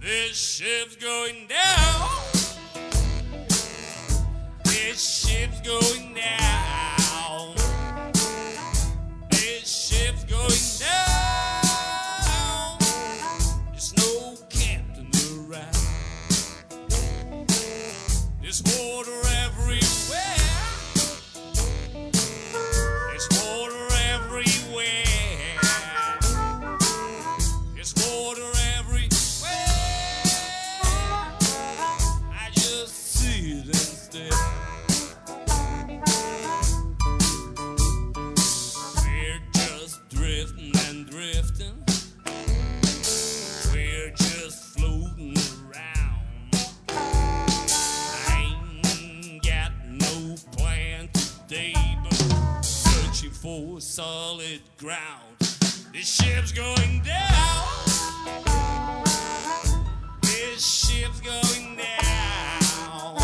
This 0.00 0.36
ship's 0.36 0.96
going 0.96 1.46
down. 1.48 2.13
This 4.94 5.26
ship's 5.26 5.58
going 5.62 6.14
down. 6.14 7.56
This 9.28 9.66
ship's 9.66 10.22
going 10.22 10.54
down. 10.78 12.78
There's 13.72 13.92
no 13.96 14.36
captain 14.48 15.10
around. 15.50 15.74
This 18.40 18.62
whole 18.64 19.02
solid 53.94 54.60
ground. 54.76 55.38
This 55.92 56.16
ship's 56.16 56.50
going 56.50 57.00
down. 57.02 57.64
This 60.20 60.66
ship's 60.66 61.20
going 61.20 61.76
down. 61.76 63.14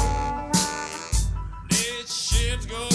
This 1.68 2.14
ship's 2.14 2.66
going 2.66 2.89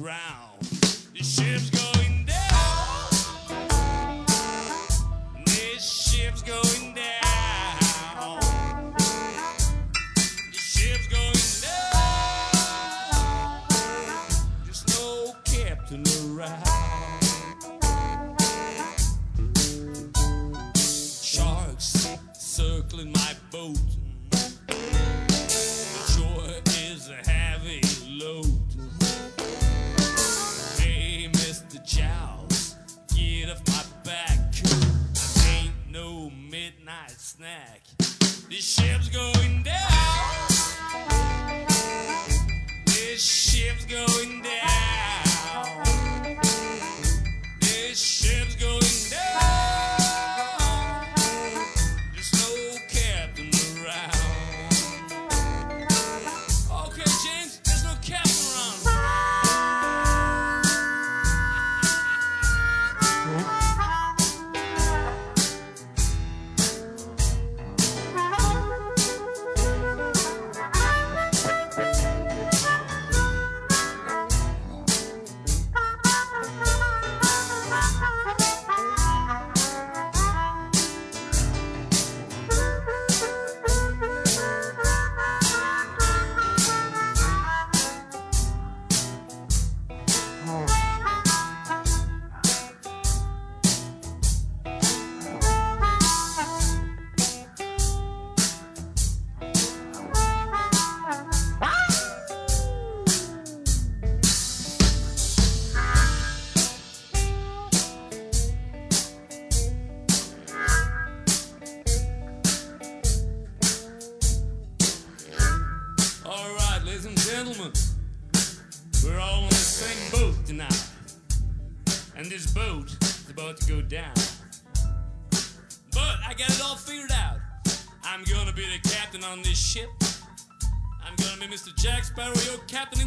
drown. 0.00 0.56
The 1.12 1.22
ship's 1.22 1.79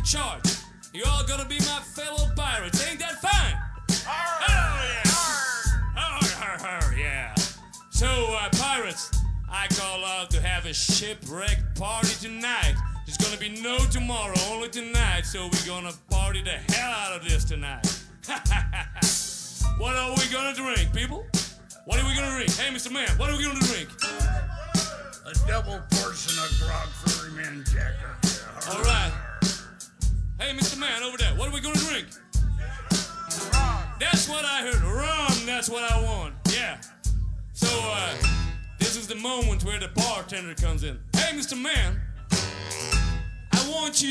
charge. 0.03 0.42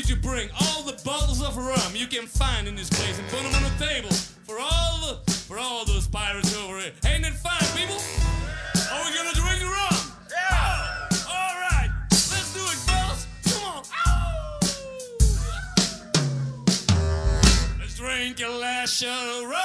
Want 0.03 0.09
you 0.09 0.21
bring 0.21 0.49
all 0.59 0.83
the 0.83 1.01
bottles 1.05 1.41
of 1.41 1.55
rum 1.55 1.95
you 1.95 2.07
can 2.07 2.27
find 2.27 2.67
in 2.67 2.75
this 2.75 2.89
place 2.89 3.17
and 3.17 3.25
put 3.29 3.41
them 3.41 3.55
on 3.55 3.63
the 3.63 3.85
table 3.85 4.09
for 4.43 4.59
all 4.59 4.99
the 4.99 5.31
for 5.31 5.57
all 5.57 5.85
those 5.85 6.07
pirates 6.07 6.53
over 6.57 6.77
here. 6.77 6.91
Ain't 7.05 7.25
it 7.25 7.31
fine, 7.31 7.63
people? 7.73 7.95
Are 8.91 9.05
we 9.05 9.15
gonna 9.15 9.31
drink 9.33 9.61
the 9.61 9.67
rum? 9.67 9.95
Yeah. 10.29 11.07
All 11.29 11.55
right. 11.55 11.89
Let's 12.11 12.53
do 12.53 12.59
it, 12.59 12.79
fellas. 12.83 13.27
Come 13.45 13.63
on. 13.63 13.83
Let's 17.79 17.95
drink 17.95 18.41
a 18.41 18.85
shot 18.85 19.25
of 19.25 19.49
rum. 19.49 19.62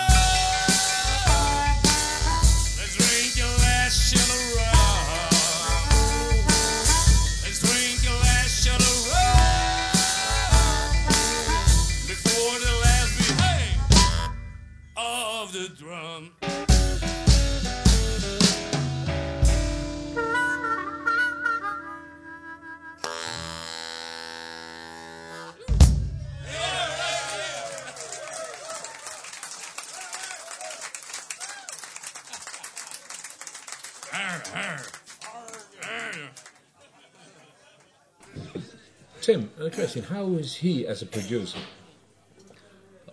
Question: 39.89 40.15
How 40.15 40.27
is 40.35 40.57
he 40.57 40.87
as 40.87 41.01
a 41.01 41.07
producer? 41.07 41.61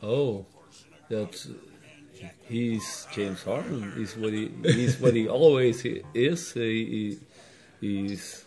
Oh, 0.04 0.46
that 1.08 1.48
he's 2.50 3.08
James 3.14 3.44
Harman. 3.44 3.94
He's 3.96 4.18
what 4.18 4.34
he 4.34 4.52
he's 4.62 5.00
what 5.00 5.14
he 5.14 5.26
always 5.40 5.86
is. 5.86 6.52
He, 6.52 6.60
he 6.60 7.20
he's 7.80 8.44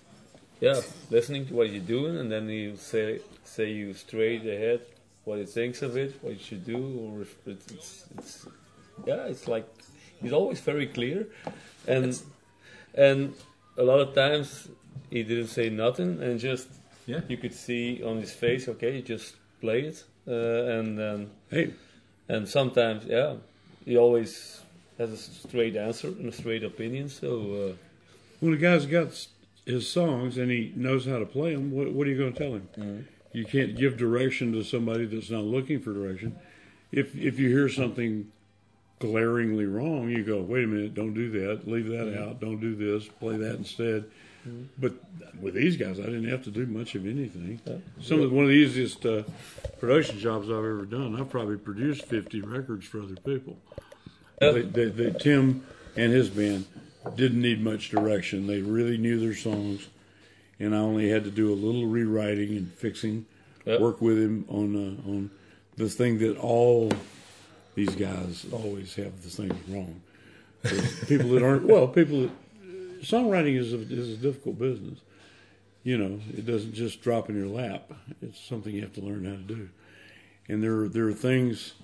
yeah 0.60 0.78
listening 1.10 1.46
to 1.46 1.54
what 1.54 1.70
you're 1.70 1.80
doing, 1.80 2.18
and 2.18 2.30
then 2.30 2.50
he'll 2.50 2.76
say 2.76 3.20
say 3.44 3.70
you 3.70 3.94
straight 3.94 4.42
ahead 4.42 4.82
what 5.24 5.38
he 5.38 5.46
thinks 5.46 5.80
of 5.80 5.96
it, 5.96 6.22
what 6.22 6.34
you 6.34 6.44
should 6.44 6.66
do, 6.66 6.82
or 7.00 7.22
it's, 7.50 8.04
it's 8.18 8.46
yeah, 9.06 9.24
it's 9.24 9.48
like 9.48 9.66
he's 10.20 10.34
always 10.34 10.60
very 10.60 10.86
clear, 10.86 11.28
and 11.86 12.20
and 12.92 13.32
a 13.78 13.82
lot 13.82 14.00
of 14.00 14.14
times 14.14 14.68
he 15.08 15.22
didn't 15.22 15.46
say 15.48 15.70
nothing, 15.70 16.22
and 16.22 16.38
just 16.38 16.68
Yeah. 17.08 17.20
you 17.28 17.36
could 17.38 17.54
see 17.54 18.02
on 18.04 18.18
his 18.18 18.32
face, 18.32 18.68
okay, 18.68 18.92
he 18.92 19.02
just 19.02 19.34
play 19.60 19.80
it, 19.80 20.04
uh, 20.28 20.78
and 20.78 20.98
then 20.98 21.30
Hey, 21.50 21.72
and 22.28 22.46
sometimes, 22.46 23.04
yeah, 23.06 23.36
he 23.84 23.96
always 23.96 24.60
has 24.98 25.10
a 25.12 25.16
straight 25.16 25.74
answer 25.76 26.08
and 26.08 26.26
a 26.28 26.32
straight 26.32 26.62
opinion. 26.62 27.08
So 27.08 27.30
uh, 27.70 27.72
when 28.40 28.52
a 28.52 28.56
guy's 28.56 28.84
got 28.86 29.08
his 29.64 29.90
songs 29.90 30.36
and 30.38 30.50
he 30.50 30.72
knows 30.76 31.06
how 31.06 31.18
to 31.18 31.26
play 31.26 31.54
them, 31.54 31.70
what, 31.70 31.92
what 31.92 32.06
are 32.06 32.10
you 32.10 32.18
going 32.18 32.34
to 32.34 32.38
tell 32.38 32.54
him? 32.54 32.68
Mm-hmm. 32.76 33.00
You 33.32 33.44
can't 33.44 33.76
give 33.76 33.96
direction 33.96 34.52
to 34.52 34.62
somebody 34.62 35.06
that's 35.06 35.30
not 35.30 35.44
looking 35.44 35.80
for 35.80 35.92
direction. 35.94 36.36
If 36.92 37.14
if 37.14 37.38
you 37.38 37.48
hear 37.48 37.68
something 37.68 38.30
glaringly 38.98 39.66
wrong, 39.66 40.08
you 40.10 40.24
go, 40.24 40.40
wait 40.42 40.64
a 40.64 40.66
minute, 40.66 40.94
don't 40.94 41.14
do 41.14 41.30
that, 41.30 41.68
leave 41.68 41.86
that 41.88 42.06
Mm-hmm. 42.06 42.22
out, 42.22 42.40
don't 42.40 42.60
do 42.60 42.74
this, 42.74 43.08
play 43.08 43.36
that 43.36 43.56
instead. 43.56 44.04
But 44.78 44.94
with 45.40 45.54
these 45.54 45.76
guys, 45.76 45.98
I 46.00 46.04
didn't 46.04 46.28
have 46.28 46.44
to 46.44 46.50
do 46.50 46.66
much 46.66 46.94
of 46.94 47.06
anything. 47.06 47.60
Some 48.00 48.20
of 48.20 48.32
one 48.32 48.44
of 48.44 48.50
the 48.50 48.56
easiest 48.56 49.04
uh, 49.06 49.22
production 49.78 50.18
jobs 50.18 50.48
I've 50.48 50.56
ever 50.56 50.84
done. 50.84 51.20
I've 51.20 51.30
probably 51.30 51.56
produced 51.56 52.04
fifty 52.04 52.40
records 52.40 52.86
for 52.86 53.02
other 53.02 53.16
people. 53.16 53.56
Yeah. 54.40 54.52
They, 54.52 54.62
they, 54.62 54.84
they, 54.86 55.18
Tim 55.18 55.66
and 55.96 56.12
his 56.12 56.28
band 56.28 56.66
didn't 57.16 57.42
need 57.42 57.62
much 57.62 57.90
direction. 57.90 58.46
They 58.46 58.60
really 58.60 58.98
knew 58.98 59.18
their 59.18 59.34
songs, 59.34 59.88
and 60.60 60.74
I 60.74 60.78
only 60.78 61.08
had 61.08 61.24
to 61.24 61.30
do 61.30 61.52
a 61.52 61.56
little 61.56 61.86
rewriting 61.86 62.56
and 62.56 62.72
fixing. 62.72 63.26
Yeah. 63.64 63.78
Work 63.80 64.00
with 64.00 64.18
him 64.18 64.44
on 64.48 64.76
uh, 64.76 65.10
on 65.10 65.30
the 65.76 65.88
thing 65.88 66.18
that 66.18 66.38
all 66.38 66.90
these 67.74 67.94
guys 67.94 68.46
always 68.50 68.94
have 68.96 69.22
the 69.22 69.28
things 69.28 69.54
wrong. 69.68 70.00
People 71.06 71.30
that 71.30 71.42
aren't 71.42 71.64
well. 71.64 71.86
People 71.86 72.22
that 72.22 72.30
songwriting 73.02 73.58
is 73.58 73.72
a, 73.72 73.80
is 73.80 74.10
a 74.10 74.16
difficult 74.16 74.58
business. 74.58 74.98
You 75.84 75.96
know, 75.96 76.20
it 76.36 76.44
doesn't 76.44 76.74
just 76.74 77.00
drop 77.02 77.30
in 77.30 77.36
your 77.36 77.46
lap. 77.46 77.92
It's 78.20 78.40
something 78.40 78.74
you 78.74 78.82
have 78.82 78.94
to 78.94 79.00
learn 79.00 79.24
how 79.24 79.32
to 79.32 79.38
do. 79.38 79.68
And 80.48 80.62
there 80.62 80.80
are, 80.80 80.88
there 80.88 81.08
are 81.08 81.12
things 81.12 81.74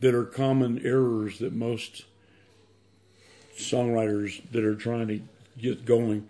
that 0.00 0.14
are 0.14 0.24
common 0.24 0.84
errors 0.84 1.38
that 1.38 1.52
most 1.52 2.04
songwriters 3.56 4.42
that 4.50 4.64
are 4.64 4.74
trying 4.74 5.08
to 5.08 5.20
get 5.56 5.84
going 5.84 6.28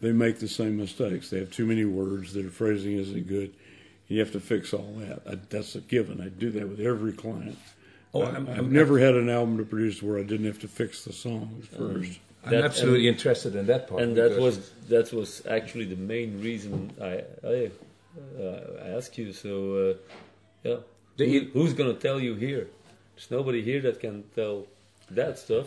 they 0.00 0.12
make 0.12 0.38
the 0.38 0.48
same 0.48 0.78
mistakes. 0.78 1.30
They 1.30 1.38
have 1.40 1.50
too 1.50 1.66
many 1.66 1.84
words. 1.84 2.32
Their 2.32 2.48
phrasing 2.48 2.92
isn't 2.92 3.28
good. 3.28 3.52
You 4.08 4.18
have 4.20 4.32
to 4.32 4.40
fix 4.40 4.72
all 4.72 4.94
that. 4.98 5.22
I, 5.30 5.38
that's 5.50 5.74
a 5.74 5.80
given. 5.80 6.20
I 6.20 6.28
do 6.28 6.50
that 6.52 6.68
with 6.68 6.80
every 6.80 7.12
client. 7.12 7.58
Oh, 8.12 8.22
I- 8.22 8.30
I'm, 8.30 8.48
I've 8.48 8.58
I'm, 8.58 8.72
never 8.72 8.98
had 8.98 9.14
an 9.14 9.28
album 9.28 9.58
to 9.58 9.64
produce 9.64 10.02
where 10.02 10.18
I 10.18 10.22
didn't 10.22 10.46
have 10.46 10.58
to 10.60 10.68
fix 10.68 11.04
the 11.04 11.12
songs 11.12 11.66
mm. 11.66 11.78
first. 11.78 12.18
I'm 12.44 12.52
That- 12.52 12.64
absolutely 12.64 13.06
interested 13.08 13.54
in 13.54 13.66
that 13.66 13.86
part. 13.88 14.02
and 14.02 14.16
that 14.16 14.38
was 14.38 14.70
that 14.88 15.12
was 15.12 15.42
actually 15.46 15.84
the 15.86 15.96
main 16.14 16.40
reason 16.40 16.90
I 17.00 17.24
I, 17.44 17.70
uh, 18.38 18.84
I 18.84 18.88
asked 18.96 19.18
you. 19.18 19.32
So 19.32 19.50
uh, 19.76 19.94
yeah, 20.64 20.76
The- 21.16 21.26
Who, 21.32 21.40
who's 21.52 21.74
gonna 21.74 21.94
tell 22.08 22.18
you 22.20 22.34
here? 22.34 22.68
There's 23.14 23.30
nobody 23.30 23.62
here 23.62 23.80
that 23.82 24.00
can 24.00 24.24
tell 24.34 24.66
that 25.10 25.38
stuff. 25.38 25.66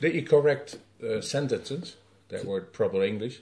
Did 0.00 0.14
you 0.14 0.22
correct 0.22 0.78
uh, 1.02 1.20
sentences 1.20 1.96
that 2.28 2.44
were 2.44 2.60
proper 2.60 3.02
English? 3.02 3.40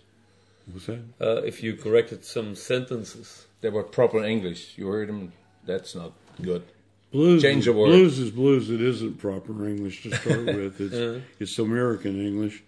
What's 0.73 0.87
that? 0.87 1.01
Uh, 1.21 1.43
if 1.45 1.63
you 1.63 1.75
corrected 1.77 2.25
some 2.25 2.55
sentences, 2.55 3.47
They 3.61 3.71
were 3.71 3.83
proper 3.83 4.23
English. 4.23 4.79
You 4.79 4.87
heard 4.89 5.09
them. 5.09 5.33
That's 5.67 5.95
not 5.95 6.13
good. 6.41 6.63
Blues, 7.11 7.43
Change 7.43 7.61
is, 7.61 7.65
the 7.65 7.73
word. 7.73 7.87
blues 7.87 8.19
is 8.19 8.31
blues. 8.31 8.71
It 8.71 8.83
isn't 8.83 9.19
proper 9.19 9.67
English 9.67 10.03
to 10.03 10.15
start 10.15 10.45
with. 10.47 10.81
It's 10.81 10.95
uh-huh. 10.95 11.21
it's 11.39 11.59
American 11.59 12.21
English, 12.21 12.63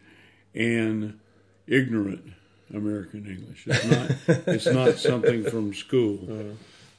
and 0.54 1.18
ignorant 1.66 2.32
American 2.72 3.26
English. 3.26 3.66
It's 3.66 3.84
not. 3.84 4.38
it's 4.48 4.66
not 4.66 4.94
something 4.96 5.44
from 5.44 5.74
school, 5.74 6.20
uh-huh. 6.22 6.54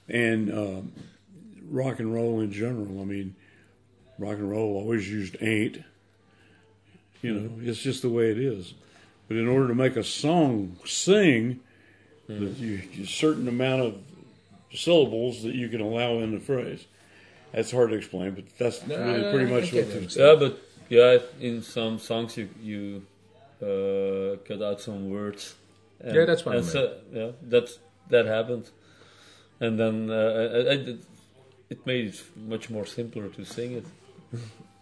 and 0.07 0.53
um, 0.53 0.91
rock 1.69 1.99
and 1.99 2.13
roll 2.13 2.41
in 2.41 2.51
general. 2.51 3.01
I 3.01 3.05
mean, 3.05 3.35
rock 4.19 4.37
and 4.37 4.49
roll 4.49 4.75
always 4.75 5.09
used 5.09 5.35
ain't. 5.41 5.83
You 7.23 7.33
know, 7.33 7.49
mm-hmm. 7.49 7.69
it's 7.69 7.79
just 7.79 8.03
the 8.03 8.09
way 8.09 8.29
it 8.29 8.37
is. 8.37 8.75
But 9.27 9.37
in 9.37 9.47
order 9.47 9.67
to 9.67 9.75
make 9.75 9.95
a 9.95 10.03
song 10.03 10.77
sing, 10.85 11.59
that 12.27 12.57
you, 12.57 12.81
a 13.01 13.05
certain 13.05 13.47
amount 13.47 13.81
of 13.81 13.95
syllables 14.73 15.43
that 15.43 15.55
you 15.55 15.69
can 15.69 15.81
allow 15.81 16.19
in 16.19 16.31
the 16.31 16.39
phrase. 16.39 16.85
That's 17.53 17.71
hard 17.71 17.89
to 17.89 17.95
explain, 17.97 18.31
but 18.31 18.45
that's 18.57 18.85
No, 18.87 18.97
really 18.97 19.21
no, 19.21 19.31
pretty 19.31 19.45
I 19.53 19.59
much 19.59 19.71
get 19.71 19.87
what 19.87 19.95
it. 19.95 20.09
the, 20.09 20.19
yeah, 20.19 20.35
but 20.39 20.57
yeah, 20.89 21.17
in 21.39 21.61
some 21.61 21.99
songs 21.99 22.37
you 22.37 22.47
you 22.61 23.03
uh, 23.61 24.37
cut 24.47 24.61
out 24.61 24.81
some 24.81 25.09
words. 25.09 25.55
And, 26.03 26.15
Yeah, 26.15 26.25
that's 26.25 26.45
what 26.45 26.55
I 26.55 26.57
and 26.57 26.65
so, 26.65 26.93
yeah, 27.13 27.31
that's 27.43 27.79
that 28.09 28.25
happened, 28.25 28.69
and 29.59 29.77
then 29.79 30.09
uh, 30.09 30.65
I, 30.67 30.71
I 30.73 30.75
did, 30.77 31.05
it 31.69 31.85
made 31.85 32.07
it 32.07 32.23
much 32.35 32.69
more 32.69 32.85
simpler 32.85 33.27
to 33.29 33.45
sing 33.45 33.73
it. 33.73 33.85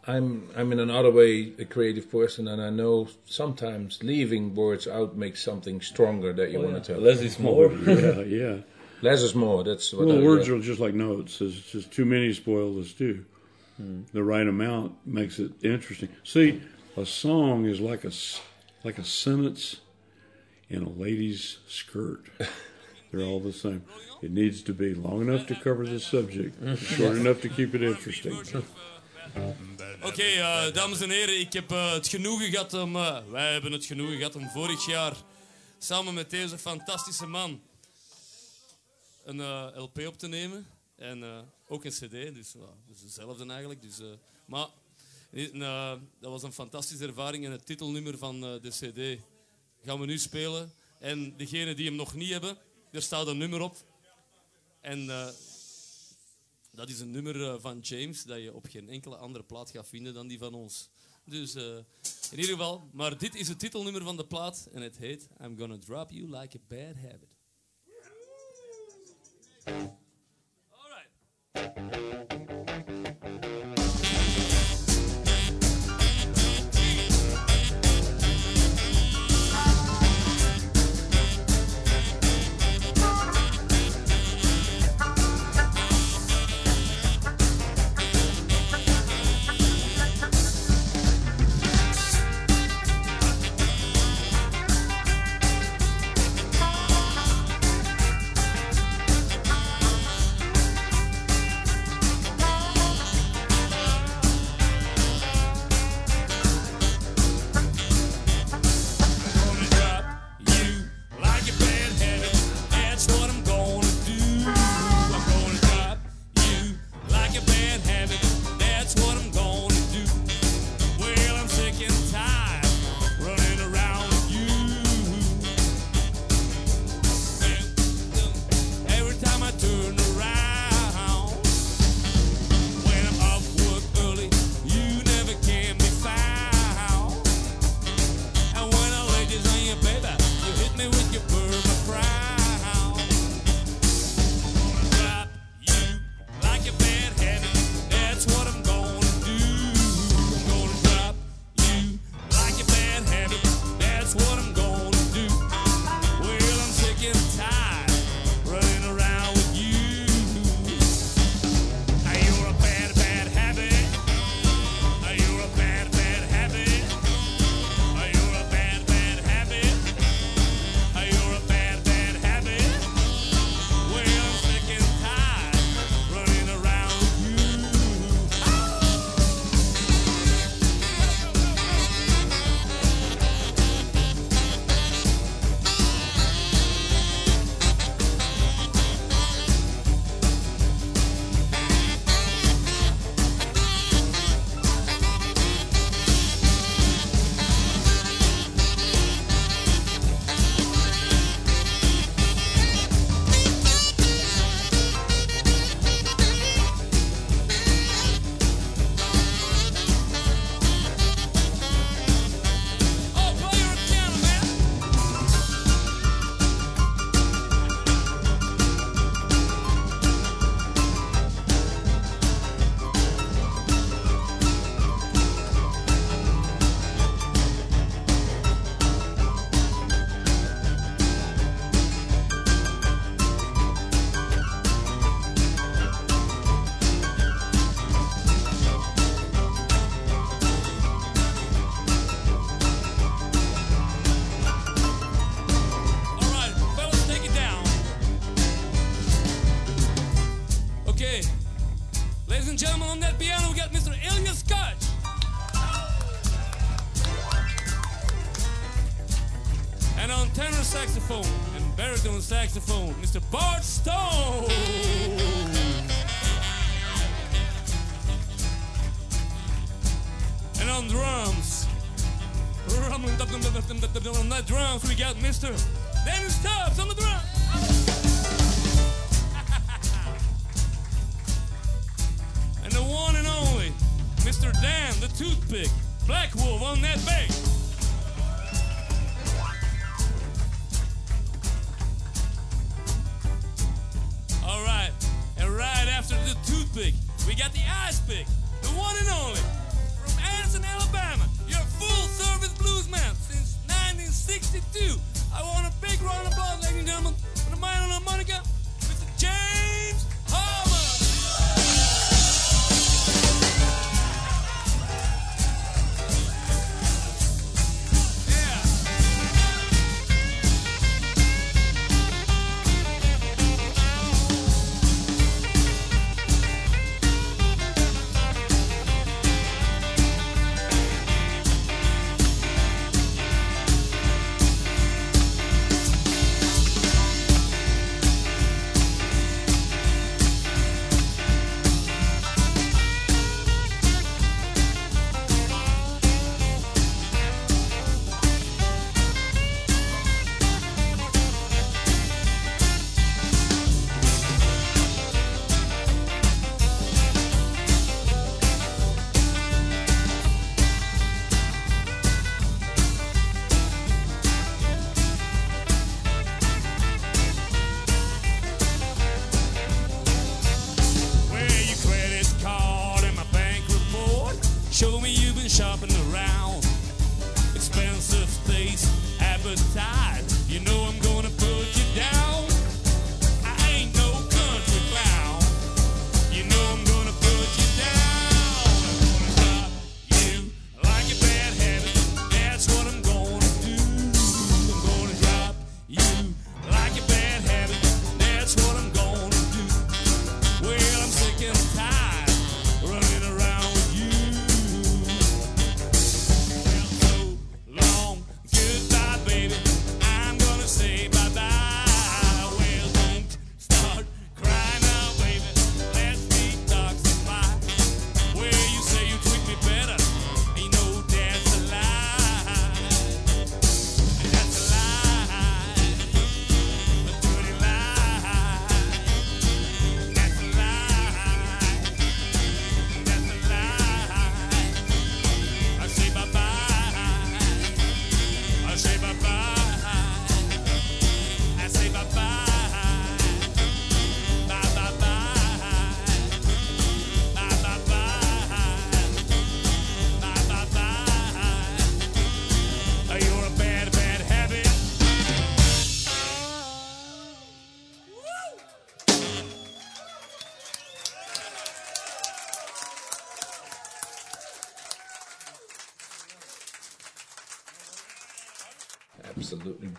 I'm 0.08 0.50
I'm 0.56 0.72
in 0.72 0.80
another 0.80 1.12
way 1.12 1.52
a 1.60 1.66
creative 1.66 2.10
person, 2.10 2.48
and 2.48 2.62
I 2.62 2.70
know 2.70 3.08
sometimes 3.26 4.02
leaving 4.04 4.56
words 4.56 4.88
out 4.88 5.16
makes 5.18 5.44
something 5.44 5.82
stronger 5.82 6.34
that 6.34 6.52
you 6.52 6.60
Oh, 6.60 6.64
want 6.64 6.74
yeah. 6.76 6.82
to 6.82 6.94
tell. 6.94 7.02
Less 7.02 7.20
is 7.22 7.38
more. 7.50 7.72
yeah, 7.72 8.22
yeah. 8.22 8.58
Less 9.02 9.22
is 9.22 9.34
more. 9.34 9.64
That's 9.64 9.94
what. 9.94 10.08
Well, 10.08 10.20
I, 10.20 10.24
words 10.24 10.48
yeah. 10.48 10.56
are 10.56 10.60
just 10.60 10.80
like 10.80 10.94
notes. 10.94 11.42
It's 11.42 11.72
just 11.72 11.92
too 11.92 12.06
many 12.06 12.34
spoil 12.34 12.74
the 12.76 12.86
stew. 12.86 13.26
The 14.14 14.22
right 14.24 14.48
amount 14.48 14.92
makes 15.06 15.40
it 15.40 15.52
interesting. 15.64 16.10
See, 16.24 16.62
a 16.98 17.06
song 17.06 17.66
is 17.66 17.80
like 17.80 18.04
a 18.04 18.10
s- 18.10 18.42
like 18.84 18.98
a 18.98 19.06
sentence 19.06 19.78
in 20.70 20.84
a 20.84 20.90
lady's 20.90 21.60
skirt. 21.68 22.26
They're 23.12 23.26
all 23.26 23.40
the 23.40 23.54
same. 23.54 23.82
It 24.22 24.32
needs 24.32 24.62
to 24.64 24.74
be 24.74 24.94
long 24.94 25.22
enough 25.22 25.48
to 25.48 25.56
cover 25.56 25.86
the 25.86 26.00
subject, 26.00 26.56
short 26.78 27.16
enough 27.18 27.40
to 27.42 27.50
keep 27.50 27.74
it 27.74 27.82
interesting. 27.82 28.36
Oké, 30.04 30.22
eh, 30.24 30.74
dames 30.74 31.02
en 31.02 31.10
heren, 31.10 31.40
ik 31.40 31.54
heb 31.54 31.72
eh, 31.72 31.94
het 31.94 32.08
genoegen 32.08 32.50
gehad 32.50 32.74
om... 32.74 32.96
eh, 32.96 33.18
wij 33.32 33.52
hebben 33.54 33.72
het 33.72 33.86
genoegen 33.86 34.18
gehad 34.18 34.36
om 34.36 34.50
vorig 34.50 34.86
jaar 34.86 35.14
samen 35.78 36.14
met 36.14 36.30
deze 36.30 36.58
fantastische 36.58 37.26
man 37.26 37.60
een 39.30 39.40
eh, 39.40 39.82
LP 39.82 40.08
op 40.08 40.18
te 40.18 40.28
nemen. 40.28 40.68
En 40.96 41.24
eh, 41.24 41.42
ook 41.68 41.84
een 41.84 41.92
CD, 41.92 42.12
dus, 42.12 42.56
dus 42.86 43.02
dezelfde 43.02 43.46
eigenlijk. 43.46 43.82
Dus, 43.82 44.00
eh, 44.00 44.08
maar 44.46 44.68
dat 46.20 46.32
was 46.32 46.44
een 46.44 46.54
fantastische 46.54 47.06
ervaring 47.06 47.46
en 47.46 47.52
het 47.52 47.66
titelnummer 47.66 48.18
van 48.18 48.42
de 48.42 48.70
CD 48.70 49.22
gaan 49.86 50.00
we 50.00 50.06
nu 50.06 50.18
spelen. 50.18 50.74
En 51.00 51.38
degenen 51.38 51.76
die 51.76 51.86
hem 51.86 51.96
nog 51.96 52.14
niet 52.14 52.30
hebben, 52.30 52.58
er 52.92 53.02
staat 53.02 53.28
een 53.28 53.38
nummer 53.38 53.62
op. 53.62 53.76
En 54.82 55.08
dat 56.72 56.90
is 56.90 57.00
een 57.00 57.12
nummer 57.12 57.62
van 57.62 57.80
James 57.80 58.24
dat 58.24 58.42
je 58.42 58.54
op 58.54 58.66
geen 58.70 58.90
enkele 58.90 59.16
andere 59.16 59.44
plaat 59.44 59.72
gaat 59.72 59.88
vinden 59.88 60.14
dan 60.14 60.28
die 60.28 60.38
van 60.38 60.54
ons. 60.54 60.90
Dus 61.26 61.56
in 61.56 61.86
ieder 62.32 62.52
geval, 62.52 62.90
maar 62.94 63.18
dit 63.18 63.36
is 63.36 63.48
het 63.48 63.60
titelnummer 63.60 64.04
van 64.04 64.18
de 64.18 64.26
plaat 64.26 64.70
en 64.74 64.82
het 64.82 64.98
heet 64.98 65.28
I'm 65.42 65.58
Gonna 65.58 65.78
Drop 65.78 66.12
You 66.12 66.38
Like 66.38 66.58
a 66.58 66.62
Bad 66.68 66.96
Habit. 66.96 67.39
Alright. 69.70 71.10
Thank 72.30 72.39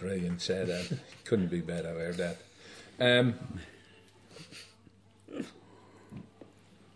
Absolutely 0.01 0.19
brilliant. 0.19 0.41
Said 0.43 0.69
that. 0.69 0.99
Couldn't 1.25 1.49
be 1.49 1.61
better. 1.61 1.89
I 1.89 1.93
heard 1.93 2.17
that. 2.19 2.37
Um, 3.01 3.35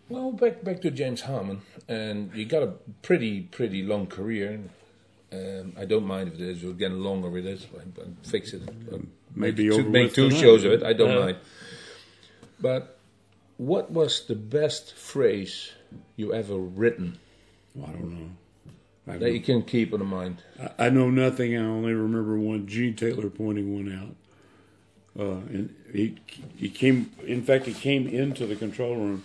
well, 0.09 0.31
back 0.31 0.63
back 0.63 0.81
to 0.81 0.91
James 0.91 1.21
Harman, 1.21 1.61
and 1.87 2.31
you 2.35 2.45
got 2.45 2.63
a 2.63 2.73
pretty 3.01 3.41
pretty 3.41 3.83
long 3.83 4.07
career. 4.07 4.59
Um, 5.31 5.73
I 5.77 5.85
don't 5.85 6.05
mind 6.05 6.29
if 6.29 6.35
it 6.35 6.41
is. 6.41 6.63
Getting 6.77 6.99
longer 6.99 7.29
with 7.29 7.45
it. 7.47 7.67
I, 7.75 8.01
I 8.01 8.05
fix 8.23 8.53
it. 8.53 8.61
Um, 8.93 9.11
Maybe 9.35 9.67
make 9.67 9.77
two, 9.77 9.89
make 9.89 10.13
two 10.13 10.31
shows 10.31 10.63
of 10.63 10.71
it. 10.73 10.83
I 10.83 10.93
don't 10.93 11.09
Yeah. 11.11 11.19
mind. 11.25 11.37
But 12.59 12.97
what 13.57 13.91
was 13.91 14.25
the 14.27 14.35
best 14.35 14.93
phrase 14.93 15.71
you 16.15 16.33
ever 16.33 16.55
written 16.57 17.17
I 17.81 17.87
don't 17.91 18.11
know. 18.11 18.29
I, 19.07 19.17
that 19.17 19.31
you 19.31 19.39
can 19.39 19.61
keep 19.61 19.93
in 19.93 20.05
mind? 20.05 20.41
I 20.79 20.89
know 20.89 21.09
nothing. 21.09 21.55
I 21.55 21.59
only 21.59 21.93
remember 21.93 22.37
one. 22.39 22.67
Gene 22.67 22.95
Taylor 22.95 23.29
pointing 23.29 23.73
one 23.73 23.93
out. 23.93 24.15
Uh, 25.17 25.37
and 25.47 25.75
he 25.93 26.17
he 26.57 26.69
came. 26.69 27.11
In 27.25 27.43
fact, 27.43 27.65
he 27.65 27.73
came 27.73 28.07
into 28.07 28.45
the 28.45 28.55
control 28.55 28.95
room 28.95 29.23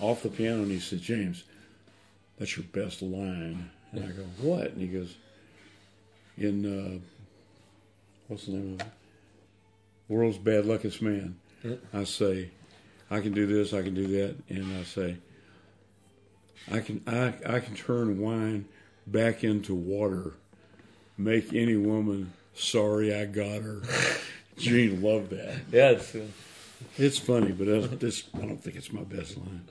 off 0.00 0.22
the 0.22 0.28
piano 0.28 0.62
and 0.62 0.70
he 0.70 0.80
said, 0.80 1.00
"James, 1.00 1.44
that's 2.38 2.56
your 2.56 2.66
best 2.72 3.02
line." 3.02 3.70
And 3.92 4.04
I 4.04 4.08
go, 4.08 4.24
"What?" 4.40 4.72
And 4.72 4.80
he 4.80 4.88
goes, 4.88 5.14
"In 6.36 6.64
uh, 6.66 6.98
what's 8.26 8.46
the 8.46 8.52
name 8.52 8.74
of 8.74 8.80
it? 8.80 8.92
World's 10.08 10.38
Bad 10.38 10.66
Luckiest 10.66 11.00
Man." 11.00 11.36
I 11.92 12.04
say, 12.04 12.50
"I 13.10 13.20
can 13.20 13.32
do 13.32 13.46
this. 13.46 13.72
I 13.72 13.82
can 13.82 13.94
do 13.94 14.06
that," 14.08 14.36
and 14.48 14.76
I 14.78 14.82
say, 14.82 15.16
"I 16.72 16.80
can 16.80 17.02
I 17.06 17.34
I 17.46 17.60
can 17.60 17.76
turn 17.76 18.18
wine 18.18 18.64
back 19.06 19.44
into 19.44 19.74
water." 19.74 20.32
make 21.16 21.52
any 21.54 21.76
woman 21.76 22.32
sorry 22.54 23.14
I 23.14 23.24
got 23.26 23.62
her. 23.62 23.82
Gene 24.58 25.00
loved 25.00 25.30
that. 25.30 25.54
Yeah, 25.70 25.90
it's, 25.90 26.12
uh, 26.12 26.22
It's 26.98 27.18
funny, 27.18 27.52
but 27.52 27.66
that's, 27.68 27.86
this, 28.02 28.24
I 28.34 28.38
don't 28.38 28.58
think 28.62 28.74
it's 28.74 28.92
my 28.92 29.02
best 29.04 29.36
line. 29.36 29.62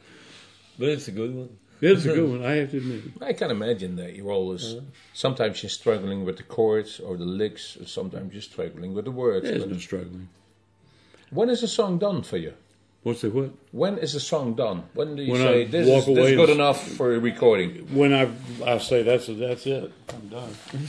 but 0.80 0.88
it's 0.88 1.10
a 1.10 1.12
good 1.12 1.36
one. 1.36 1.50
It's 1.82 2.06
a 2.06 2.14
good 2.14 2.30
one, 2.30 2.46
I 2.46 2.54
have 2.56 2.72
to 2.72 2.78
admit. 2.78 3.04
I 3.20 3.34
can 3.34 3.52
imagine 3.52 3.98
that 3.98 4.16
you're 4.16 4.32
always. 4.32 4.76
Sometimes 5.14 5.62
you're 5.62 5.70
struggling 5.70 6.24
with 6.24 6.38
the 6.38 6.44
chords 6.44 7.02
or 7.02 7.18
the 7.18 7.26
licks, 7.26 7.76
or 7.76 7.86
sometimes 7.88 8.32
you're 8.32 8.42
struggling 8.42 8.94
with 8.94 9.04
the 9.04 9.12
words. 9.12 9.44
There's 9.46 9.64
But 9.64 9.72
no 9.72 9.78
struggling. 9.80 10.30
when 11.30 11.50
is 11.50 11.62
a 11.62 11.68
song 11.68 11.98
done 11.98 12.24
for 12.24 12.38
you? 12.38 12.54
What's 13.04 13.22
the 13.22 13.30
what? 13.30 13.52
When 13.72 13.98
is 13.98 14.14
the 14.14 14.20
song 14.20 14.54
done? 14.56 14.84
When 14.94 15.16
do 15.16 15.24
you 15.24 15.34
When 15.34 15.42
say 15.42 15.62
I 15.64 15.66
this 15.66 15.88
walk 15.88 16.08
is, 16.08 16.16
this 16.16 16.30
is 16.30 16.36
good 16.38 16.50
enough 16.50 16.88
for 16.88 17.14
a 17.14 17.20
recording? 17.20 17.94
When 17.94 18.14
I 18.14 18.30
I 18.66 18.78
say 18.78 19.04
that's 19.04 19.28
that's 19.28 19.66
it, 19.68 19.92
I'm 20.10 20.28
done. 20.30 20.56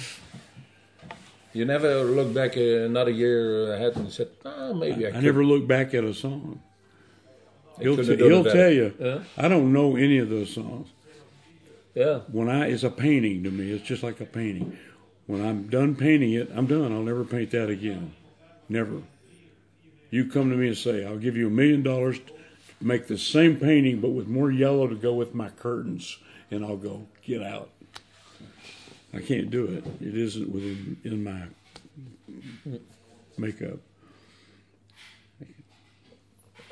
You 1.56 1.64
never 1.64 2.02
look 2.02 2.34
back 2.34 2.56
another 2.56 3.12
year 3.12 3.72
ahead 3.74 3.94
and 3.94 4.10
said, 4.10 4.26
"Ah, 4.44 4.72
maybe 4.72 5.06
I, 5.06 5.10
I 5.10 5.12
could." 5.12 5.22
never 5.22 5.44
look 5.44 5.68
back 5.68 5.94
at 5.94 6.02
a 6.02 6.12
song. 6.12 6.60
I 7.78 7.82
He'll, 7.84 7.96
t- 7.96 7.98
have 8.08 8.18
done 8.18 8.26
it 8.26 8.32
he'll 8.32 8.44
tell 8.44 8.70
you. 8.72 8.92
Yeah. 8.98 9.18
I 9.38 9.46
don't 9.46 9.72
know 9.72 9.94
any 9.94 10.18
of 10.18 10.28
those 10.30 10.52
songs. 10.52 10.88
Yeah. 11.94 12.20
When 12.32 12.48
I 12.50 12.66
it's 12.70 12.82
a 12.82 12.90
painting 12.90 13.44
to 13.44 13.52
me. 13.52 13.70
It's 13.70 13.86
just 13.86 14.02
like 14.02 14.20
a 14.20 14.24
painting. 14.24 14.76
When 15.26 15.46
I'm 15.46 15.68
done 15.68 15.94
painting 15.94 16.32
it, 16.32 16.50
I'm 16.52 16.66
done. 16.66 16.92
I'll 16.92 17.02
never 17.02 17.24
paint 17.24 17.52
that 17.52 17.70
again. 17.70 18.14
Never. 18.68 19.02
You 20.14 20.26
come 20.26 20.48
to 20.50 20.56
me 20.56 20.68
and 20.68 20.76
say, 20.76 21.04
"I'll 21.04 21.18
give 21.18 21.36
you 21.36 21.48
a 21.48 21.50
million 21.50 21.82
dollars 21.82 22.20
to 22.20 22.32
make 22.80 23.08
the 23.08 23.18
same 23.18 23.56
painting, 23.56 24.00
but 24.00 24.10
with 24.10 24.28
more 24.28 24.48
yellow 24.48 24.86
to 24.86 24.94
go 24.94 25.12
with 25.12 25.34
my 25.34 25.48
curtains," 25.48 26.18
and 26.52 26.64
I'll 26.64 26.76
go 26.76 27.08
get 27.24 27.42
out. 27.42 27.70
I 29.12 29.18
can't 29.18 29.50
do 29.50 29.64
it. 29.64 29.84
It 30.00 30.16
isn't 30.16 30.52
within 30.52 30.98
in 31.02 31.24
my 31.24 31.48
makeup. 33.36 33.80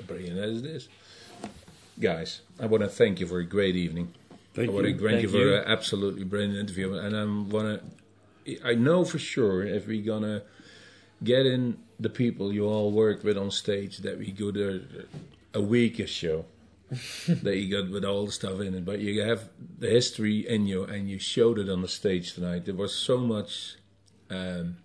Brilliant 0.06 0.38
as 0.38 0.58
it 0.58 0.66
is. 0.66 0.88
Guys, 1.98 2.42
I 2.60 2.66
want 2.66 2.84
to 2.84 2.88
thank 2.88 3.18
you 3.18 3.26
for 3.26 3.40
a 3.40 3.44
great 3.44 3.74
evening. 3.74 4.14
Thank 4.54 4.70
I 4.70 4.72
want 4.72 4.86
to 4.86 4.92
you. 4.92 5.08
thank 5.08 5.22
you 5.22 5.28
for 5.28 5.38
you. 5.38 5.56
an 5.56 5.64
absolutely 5.66 6.22
brilliant 6.22 6.58
interview. 6.58 6.94
And 6.94 7.16
I 7.16 7.24
want 7.24 7.82
to, 8.46 8.64
I 8.64 8.74
know 8.76 9.04
for 9.04 9.18
sure 9.18 9.64
if 9.64 9.88
we're 9.88 10.04
going 10.04 10.22
to 10.22 10.42
get 11.24 11.44
in 11.44 11.78
the 12.02 12.10
people 12.10 12.52
you 12.52 12.66
all 12.66 12.90
work 12.92 13.24
with 13.24 13.36
on 13.38 13.50
stage, 13.50 13.98
that 13.98 14.18
we 14.18 14.30
go 14.32 14.50
there 14.50 14.80
a 15.54 15.60
week 15.60 15.98
a 15.98 16.06
show. 16.06 16.44
that 17.26 17.56
you 17.56 17.70
got 17.82 17.90
with 17.90 18.04
all 18.04 18.26
the 18.26 18.32
stuff 18.32 18.60
in 18.60 18.74
it, 18.74 18.84
but 18.84 18.98
you 19.00 19.22
have 19.22 19.48
the 19.78 19.88
history 19.88 20.46
in 20.46 20.66
you, 20.66 20.84
and 20.84 21.08
you 21.08 21.18
showed 21.18 21.58
it 21.58 21.70
on 21.70 21.80
the 21.80 21.88
stage 21.88 22.34
tonight. 22.34 22.66
There 22.66 22.74
was 22.74 22.94
so 22.94 23.16
much 23.16 23.76
um, 24.28 24.76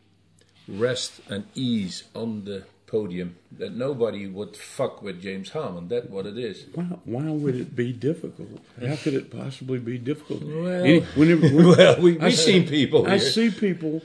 rest 0.69 1.19
and 1.29 1.43
ease 1.53 2.05
on 2.15 2.45
the 2.45 2.63
podium 2.85 3.35
that 3.57 3.73
nobody 3.75 4.25
would 4.25 4.55
fuck 4.55 5.01
with 5.01 5.21
James 5.21 5.49
Harman. 5.49 5.89
That's 5.89 6.07
what 6.07 6.25
it 6.25 6.37
is. 6.37 6.65
Why, 6.73 6.83
why 7.03 7.29
would 7.29 7.55
it 7.55 7.75
be 7.75 7.91
difficult? 7.91 8.61
How 8.79 8.95
could 8.95 9.13
it 9.13 9.29
possibly 9.29 9.79
be 9.79 9.97
difficult? 9.97 10.43
Well- 10.43 10.85
Any- 10.85 11.01
whenever- 11.01 11.49
when- 11.49 11.65
Well, 11.77 11.99
we, 11.99 12.17
see- 12.31 12.31
seen 12.31 12.67
people 12.69 13.05
I 13.05 13.17
here. 13.17 13.19
see 13.19 13.49
people 13.51 14.01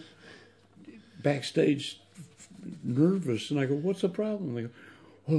backstage 1.22 2.00
nervous, 2.82 3.50
and 3.50 3.58
I 3.60 3.66
go, 3.66 3.74
"What's 3.74 4.02
the 4.02 4.08
problem?" 4.08 4.50
And 4.50 4.56
they 4.56 4.62
go, 4.62 4.70
"Oh," 5.28 5.34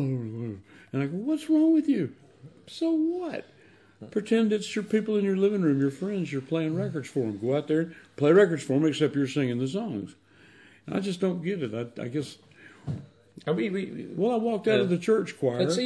and 0.92 1.02
I 1.04 1.06
go, 1.08 1.18
"What's 1.18 1.50
wrong 1.50 1.74
with 1.74 1.88
you?" 1.88 2.14
So 2.68 2.92
what? 2.92 3.46
Pretend 4.12 4.52
it's 4.52 4.76
your 4.76 4.84
people 4.84 5.16
in 5.16 5.24
your 5.24 5.38
living 5.38 5.62
room, 5.62 5.80
your 5.80 5.92
friends. 5.92 6.32
You're 6.32 6.42
playing 6.42 6.76
records 6.76 7.08
for 7.08 7.20
them. 7.22 7.38
Go 7.40 7.56
out 7.56 7.68
there, 7.70 7.80
and 7.82 7.96
play 8.18 8.32
records 8.34 8.64
for 8.64 8.74
them, 8.74 8.86
except 8.86 9.16
you're 9.16 9.28
singing 9.28 9.60
the 9.60 9.68
songs. 9.68 10.16
And 10.86 10.96
I 10.98 11.00
just 11.00 11.22
don't 11.22 11.42
get 11.42 11.64
it. 11.64 11.74
I, 11.74 12.02
I 12.02 12.08
guess. 12.10 12.38
And 13.46 13.56
we, 13.56 13.70
we, 13.70 13.86
we- 13.86 14.08
Well, 14.16 14.32
I 14.34 14.36
walked 14.36 14.68
out 14.68 14.80
of 14.82 14.90
the 14.90 14.98
church 14.98 15.40
choir. 15.40 15.62
it's, 15.62 15.78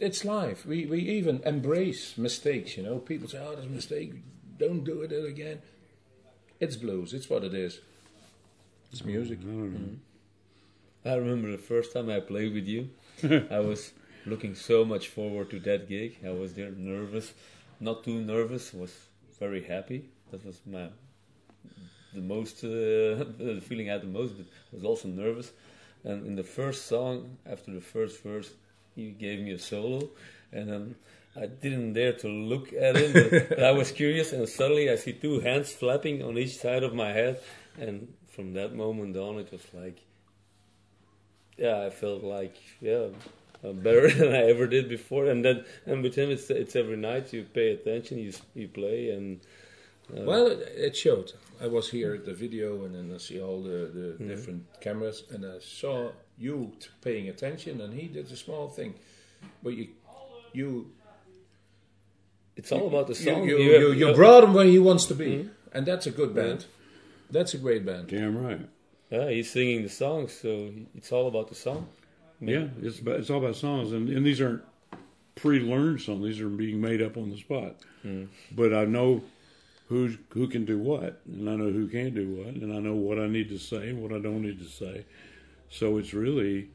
it's 0.00 0.24
life. 0.24 0.64
We, 0.66 0.86
we 0.86 1.00
even 1.00 1.40
embrace 1.44 2.16
mistakes, 2.18 2.76
you 2.76 2.82
know. 2.82 2.98
People 2.98 3.28
say, 3.28 3.38
oh, 3.42 3.54
there's 3.54 3.66
a 3.66 3.70
mistake. 3.70 4.12
Don't 4.58 4.84
do 4.84 5.00
it 5.02 5.12
again. 5.12 5.60
It's 6.60 6.76
blues. 6.76 7.12
It's 7.14 7.28
what 7.28 7.44
it 7.44 7.52
is. 7.54 7.80
It's 8.92 9.04
music. 9.04 9.40
Mm-hmm. 9.40 9.94
I 11.06 11.14
remember 11.16 11.50
the 11.50 11.58
first 11.58 11.92
time 11.92 12.08
I 12.08 12.20
played 12.20 12.54
with 12.54 12.66
you. 12.66 12.88
I 13.50 13.60
was 13.60 13.92
looking 14.24 14.54
so 14.54 14.86
much 14.86 15.08
forward 15.08 15.50
to 15.50 15.60
that 15.60 15.86
gig. 15.86 16.16
I 16.26 16.30
was 16.30 16.54
there 16.54 16.70
nervous, 16.70 17.34
not 17.78 18.04
too 18.04 18.20
nervous. 18.22 18.72
Was 18.72 18.94
very 19.38 19.62
happy. 19.64 20.08
That 20.30 20.44
was 20.46 20.60
my 20.64 20.88
the 22.14 22.22
most 22.22 22.64
uh, 22.64 22.68
the 23.38 23.62
feeling 23.62 23.90
I 23.90 23.94
had 23.94 24.02
the 24.02 24.06
most. 24.06 24.34
But 24.38 24.46
I 24.72 24.76
was 24.76 24.84
also 24.84 25.08
nervous. 25.08 25.52
And 26.04 26.26
in 26.26 26.36
the 26.36 26.42
first 26.42 26.86
song, 26.86 27.36
after 27.44 27.72
the 27.72 27.80
first 27.80 28.22
verse, 28.22 28.50
he 28.94 29.10
gave 29.10 29.40
me 29.40 29.52
a 29.52 29.58
solo, 29.58 30.08
and 30.52 30.68
then 30.70 30.94
I 31.36 31.46
didn't 31.46 31.94
dare 31.94 32.12
to 32.12 32.28
look 32.28 32.72
at 32.72 32.96
him. 32.96 33.12
But, 33.12 33.48
but 33.50 33.62
I 33.70 33.72
was 33.72 33.90
curious, 33.90 34.32
and 34.32 34.48
suddenly 34.48 34.90
I 34.90 34.96
see 34.96 35.12
two 35.12 35.40
hands 35.40 35.72
flapping 35.72 36.22
on 36.22 36.38
each 36.38 36.56
side 36.56 36.82
of 36.82 36.94
my 36.94 37.10
head, 37.12 37.40
and 37.78 38.12
from 38.28 38.54
that 38.54 38.74
moment 38.74 39.16
on, 39.16 39.38
it 39.38 39.50
was 39.50 39.66
like 39.72 39.98
yeah, 41.56 41.82
I 41.86 41.90
felt 41.90 42.22
like 42.22 42.56
yeah, 42.80 43.08
uh, 43.64 43.72
better 43.72 44.10
than 44.18 44.32
I 44.34 44.48
ever 44.50 44.66
did 44.66 44.88
before. 44.88 45.26
And 45.26 45.44
then 45.44 45.64
and 45.86 46.02
with 46.02 46.14
him, 46.14 46.30
it's 46.30 46.50
it's 46.50 46.76
every 46.76 46.96
night 46.96 47.32
you 47.32 47.44
pay 47.44 47.72
attention, 47.72 48.18
you 48.18 48.32
you 48.54 48.68
play, 48.68 49.10
and 49.10 49.40
uh, 50.16 50.22
Well, 50.22 50.46
it, 50.48 50.60
it 50.76 50.96
showed. 50.96 51.32
I 51.60 51.66
was 51.68 51.90
here 51.90 52.14
at 52.14 52.24
the 52.24 52.34
video, 52.34 52.84
and 52.84 52.94
then 52.94 53.12
I 53.14 53.18
see 53.18 53.40
all 53.40 53.62
the, 53.62 53.90
the 53.94 54.00
mm-hmm. 54.14 54.28
different 54.28 54.80
cameras, 54.80 55.22
and 55.30 55.46
I 55.46 55.60
saw 55.60 56.10
you 56.36 56.72
t- 56.80 56.88
paying 57.00 57.28
attention, 57.28 57.80
and 57.80 57.94
he 57.94 58.08
did 58.08 58.30
a 58.30 58.36
small 58.36 58.68
thing. 58.68 58.94
But 59.62 59.74
you, 59.74 59.88
you, 60.52 60.90
it's 62.56 62.72
all 62.72 62.88
about 62.88 63.06
the 63.06 63.14
song. 63.14 63.44
you, 63.48 63.56
You 63.58 63.64
you, 63.64 63.72
have- 63.72 63.98
you 63.98 64.08
you- 64.08 64.14
brought 64.14 64.44
him 64.44 64.52
where 64.52 64.66
he 64.66 64.78
wants 64.78 65.06
to 65.06 65.14
be, 65.14 65.26
mm-hmm. 65.26 65.48
and 65.72 65.86
that's 65.86 66.06
a 66.06 66.10
good 66.10 66.34
band. 66.34 66.60
Mm-hmm. 66.60 66.68
That's 67.30 67.54
a 67.54 67.58
great 67.58 67.86
band. 67.86 68.08
Damn 68.08 68.36
right. 68.36 68.68
Yeah, 69.14 69.30
he's 69.30 69.50
singing 69.50 69.82
the 69.82 69.88
songs, 69.88 70.32
so 70.32 70.72
it's 70.96 71.12
all 71.12 71.28
about 71.28 71.48
the 71.48 71.54
song. 71.54 71.86
Yeah, 72.40 72.66
it's 72.82 72.98
about, 72.98 73.20
it's 73.20 73.30
all 73.30 73.38
about 73.38 73.56
songs, 73.56 73.92
and, 73.92 74.08
and 74.08 74.26
these 74.26 74.40
aren't 74.40 74.62
pre-learned 75.36 76.00
songs. 76.00 76.24
These 76.24 76.40
are 76.40 76.48
being 76.48 76.80
made 76.80 77.00
up 77.00 77.16
on 77.16 77.30
the 77.30 77.36
spot. 77.36 77.76
Hmm. 78.02 78.24
But 78.52 78.74
I 78.74 78.84
know 78.84 79.22
who's 79.88 80.16
who 80.30 80.48
can 80.48 80.64
do 80.64 80.78
what, 80.78 81.20
and 81.26 81.48
I 81.48 81.54
know 81.54 81.70
who 81.70 81.88
can't 81.88 82.14
do 82.14 82.28
what, 82.34 82.54
and 82.54 82.72
I 82.72 82.78
know 82.78 82.94
what 82.94 83.18
I 83.18 83.26
need 83.26 83.48
to 83.50 83.58
say 83.58 83.90
and 83.90 84.02
what 84.02 84.12
I 84.12 84.18
don't 84.18 84.42
need 84.42 84.58
to 84.58 84.68
say. 84.68 85.04
So 85.70 85.98
it's 85.98 86.12
really, 86.12 86.68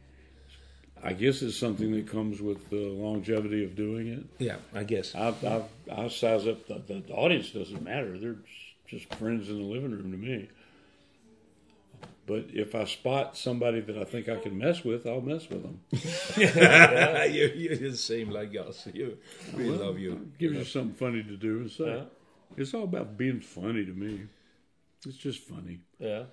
I 1.04 1.14
guess, 1.14 1.42
it's 1.42 1.58
something 1.58 1.92
that 1.92 2.08
comes 2.08 2.42
with 2.42 2.70
the 2.70 2.88
longevity 2.90 3.64
of 3.64 3.76
doing 3.76 4.08
it. 4.08 4.26
Yeah, 4.38 4.58
I 4.74 4.84
guess. 4.84 5.14
I 5.14 5.34
I, 5.46 5.64
I 6.04 6.08
size 6.08 6.48
up 6.48 6.68
the, 6.68 6.82
the 6.88 7.14
audience 7.14 7.52
doesn't 7.52 7.84
matter. 7.84 8.18
They're 8.18 8.38
just 8.88 9.14
friends 9.16 9.50
in 9.50 9.58
the 9.58 9.64
living 9.64 9.92
room 9.92 10.12
to 10.12 10.18
me. 10.18 10.50
But 12.30 12.46
if 12.54 12.76
I 12.76 12.86
spot 12.86 13.36
somebody 13.36 13.80
that 13.82 13.98
I 13.98 14.04
think 14.04 14.30
I 14.30 14.36
can 14.36 14.56
mess 14.56 14.84
with, 14.86 15.08
I'll 15.08 15.20
mess 15.34 15.50
with 15.50 15.64
them. 15.64 15.80
you, 17.34 17.52
you're 17.56 17.76
the 17.92 17.98
same 17.98 18.30
like 18.30 18.56
us. 18.56 18.88
You, 18.94 19.18
we 19.58 19.64
love 19.66 19.98
you. 19.98 20.32
Gives 20.38 20.56
you 20.56 20.64
something 20.64 20.94
funny 20.94 21.24
to 21.24 21.36
do 21.38 21.54
and 21.62 21.72
say. 21.72 21.86
Yeah. 21.96 22.04
It's 22.56 22.74
all 22.76 22.84
about 22.84 23.18
being 23.18 23.42
funny 23.42 23.84
to 23.84 23.92
me. 23.92 24.28
It's 25.08 25.18
just 25.18 25.40
funny. 25.40 25.80
Yeah, 25.98 26.24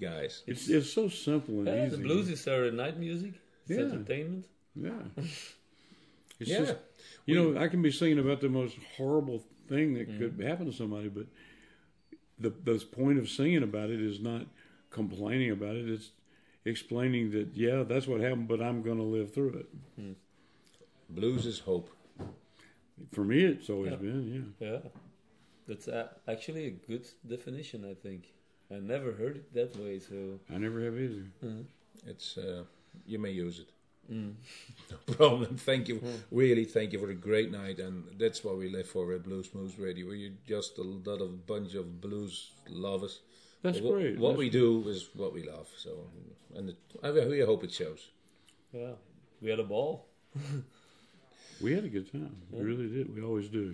guys. 0.00 0.42
It's 0.46 0.68
it's 0.68 0.92
so 0.92 1.08
simple 1.08 1.58
and 1.58 1.66
yeah 1.68 1.86
easy. 1.86 1.96
the 1.96 2.02
blues 2.02 2.28
is 2.28 2.46
our 2.48 2.70
night 2.72 2.98
music. 2.98 3.34
It's 3.68 3.78
Yeah. 3.78 3.84
entertainment. 3.86 4.46
Yeah. 4.74 5.02
It's 6.40 6.50
Yeah. 6.50 6.58
just 6.60 6.74
you 7.26 7.34
know, 7.36 7.60
I 7.64 7.68
can 7.68 7.80
be 7.82 7.92
singing 7.92 8.18
about 8.18 8.40
the 8.40 8.48
most 8.48 8.76
horrible 8.96 9.44
thing 9.68 9.94
that 9.94 10.06
could 10.18 10.32
Mm-hmm. 10.36 10.48
happen 10.48 10.66
to 10.66 10.72
somebody, 10.72 11.08
but 11.08 11.26
the 12.38 12.50
the 12.50 12.78
point 13.00 13.18
of 13.20 13.28
singing 13.28 13.62
about 13.62 13.90
it 13.90 14.00
is 14.00 14.18
not 14.20 14.46
complaining 14.94 15.50
about 15.50 15.76
it. 15.76 15.88
It's 15.96 16.10
explaining 16.64 17.30
that 17.32 17.48
yeah, 17.54 17.82
that's 17.82 18.06
what 18.06 18.20
happened, 18.20 18.48
but 18.48 18.60
I'm 18.62 18.80
going 18.82 18.98
to 18.98 19.10
live 19.16 19.34
through 19.34 19.54
it. 19.62 19.68
Hmm. 19.96 20.12
Blues 21.10 21.44
is 21.46 21.58
hope. 21.58 21.90
For 23.12 23.24
me, 23.24 23.44
it's 23.44 23.68
always 23.68 23.90
Yeah. 23.92 23.96
been 24.06 24.54
yeah. 24.60 24.66
Yeah, 24.68 24.78
that's 25.68 25.88
a 25.88 26.00
actually 26.34 26.64
a 26.66 26.74
good 26.90 27.06
definition. 27.34 27.84
I 27.84 27.94
think 27.94 28.20
I 28.70 28.78
never 28.94 29.12
heard 29.12 29.36
it 29.36 29.52
that 29.58 29.76
way. 29.76 29.98
So 29.98 30.16
I 30.54 30.58
never 30.58 30.78
have 30.86 30.96
either. 31.06 31.24
Mm-hmm. 31.44 31.62
It's 32.12 32.28
uh, 32.38 32.62
you 33.06 33.18
may 33.18 33.32
use 33.46 33.58
it. 33.64 33.70
Mm. 34.12 34.34
No 34.90 34.98
problem. 35.14 35.56
Thank 35.56 35.88
you. 35.88 35.96
Mm. 36.00 36.18
Really, 36.30 36.64
thank 36.76 36.92
you 36.92 36.98
for 36.98 37.10
a 37.10 37.20
great 37.28 37.50
night, 37.50 37.78
and 37.86 38.04
that's 38.18 38.44
what 38.44 38.58
we 38.58 38.68
live 38.68 38.88
for 38.94 39.12
at 39.16 39.22
Bluesmoose 39.28 39.78
Radio. 39.78 40.06
We're 40.06 40.32
just 40.46 40.78
a 40.78 40.82
lot 40.82 41.20
of 41.22 41.46
bunch 41.46 41.74
of 41.74 42.00
blues 42.00 42.52
lovers. 42.68 43.20
That's 43.64 43.80
What- 43.80 43.94
great. 43.94 44.18
What 44.18 44.36
That's- 44.36 44.38
we 44.38 44.50
do 44.50 44.88
is 44.90 45.10
what 45.14 45.32
we 45.32 45.42
love. 45.42 45.66
So, 45.76 45.90
and 46.56 46.68
it, 46.68 46.76
I 47.02 47.08
really 47.08 47.40
hope 47.44 47.64
it 47.64 47.72
shows. 47.72 48.12
yeah, 48.72 48.92
we 49.38 49.50
had 49.50 49.58
a 49.58 49.66
ball. 49.66 50.04
we 51.64 51.74
had 51.74 51.84
a 51.84 51.88
good 51.88 52.10
time. 52.10 52.30
We 52.50 52.62
really 52.62 52.88
did. 52.92 53.14
We 53.14 53.22
always 53.22 53.50
do. 53.50 53.64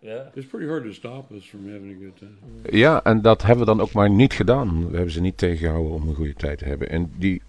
Yeah, 0.00 0.26
It's 0.34 0.46
pretty 0.46 0.66
hard 0.66 0.84
to 0.84 0.92
stop 0.92 1.30
us 1.32 1.44
from 1.44 1.60
having 1.72 1.94
a 1.96 1.98
good 2.00 2.16
time. 2.18 2.76
Ja, 2.78 3.04
en 3.04 3.20
dat 3.22 3.42
hebben 3.42 3.58
we 3.66 3.70
dan 3.72 3.80
ook 3.80 3.92
maar 3.92 4.10
niet 4.10 4.32
gedaan. 4.32 4.86
We 4.88 4.94
hebben 4.94 5.12
ze 5.12 5.20
niet 5.20 5.38
tegengehouden 5.38 5.92
om 5.92 6.08
een 6.08 6.14
goede 6.14 6.34
tijd 6.34 6.58
te 6.58 6.64
hebben. 6.64 6.88
En 6.88 7.12
die, 7.18 7.42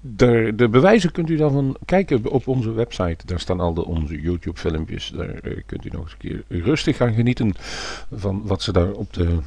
de, 0.00 0.52
de 0.56 0.68
bewijzen 0.68 1.12
kunt 1.12 1.30
u 1.30 1.36
dan 1.36 1.52
van 1.52 1.76
kijken 1.84 2.26
op 2.30 2.46
onze 2.48 2.72
website. 2.72 3.26
Daar 3.26 3.40
staan 3.40 3.60
al 3.60 3.74
de, 3.74 3.84
onze 3.84 4.20
YouTube-filmpjes. 4.20 5.08
Daar 5.16 5.34
eh, 5.34 5.62
kunt 5.66 5.84
u 5.84 5.88
nog 5.88 6.02
eens 6.02 6.12
een 6.12 6.18
keer 6.18 6.44
rustig 6.62 6.96
gaan 6.96 7.14
genieten 7.14 7.52
van 8.12 8.46
wat 8.46 8.62
ze 8.62 8.72
daar 8.72 8.92
op, 8.92 9.12
de, 9.12 9.38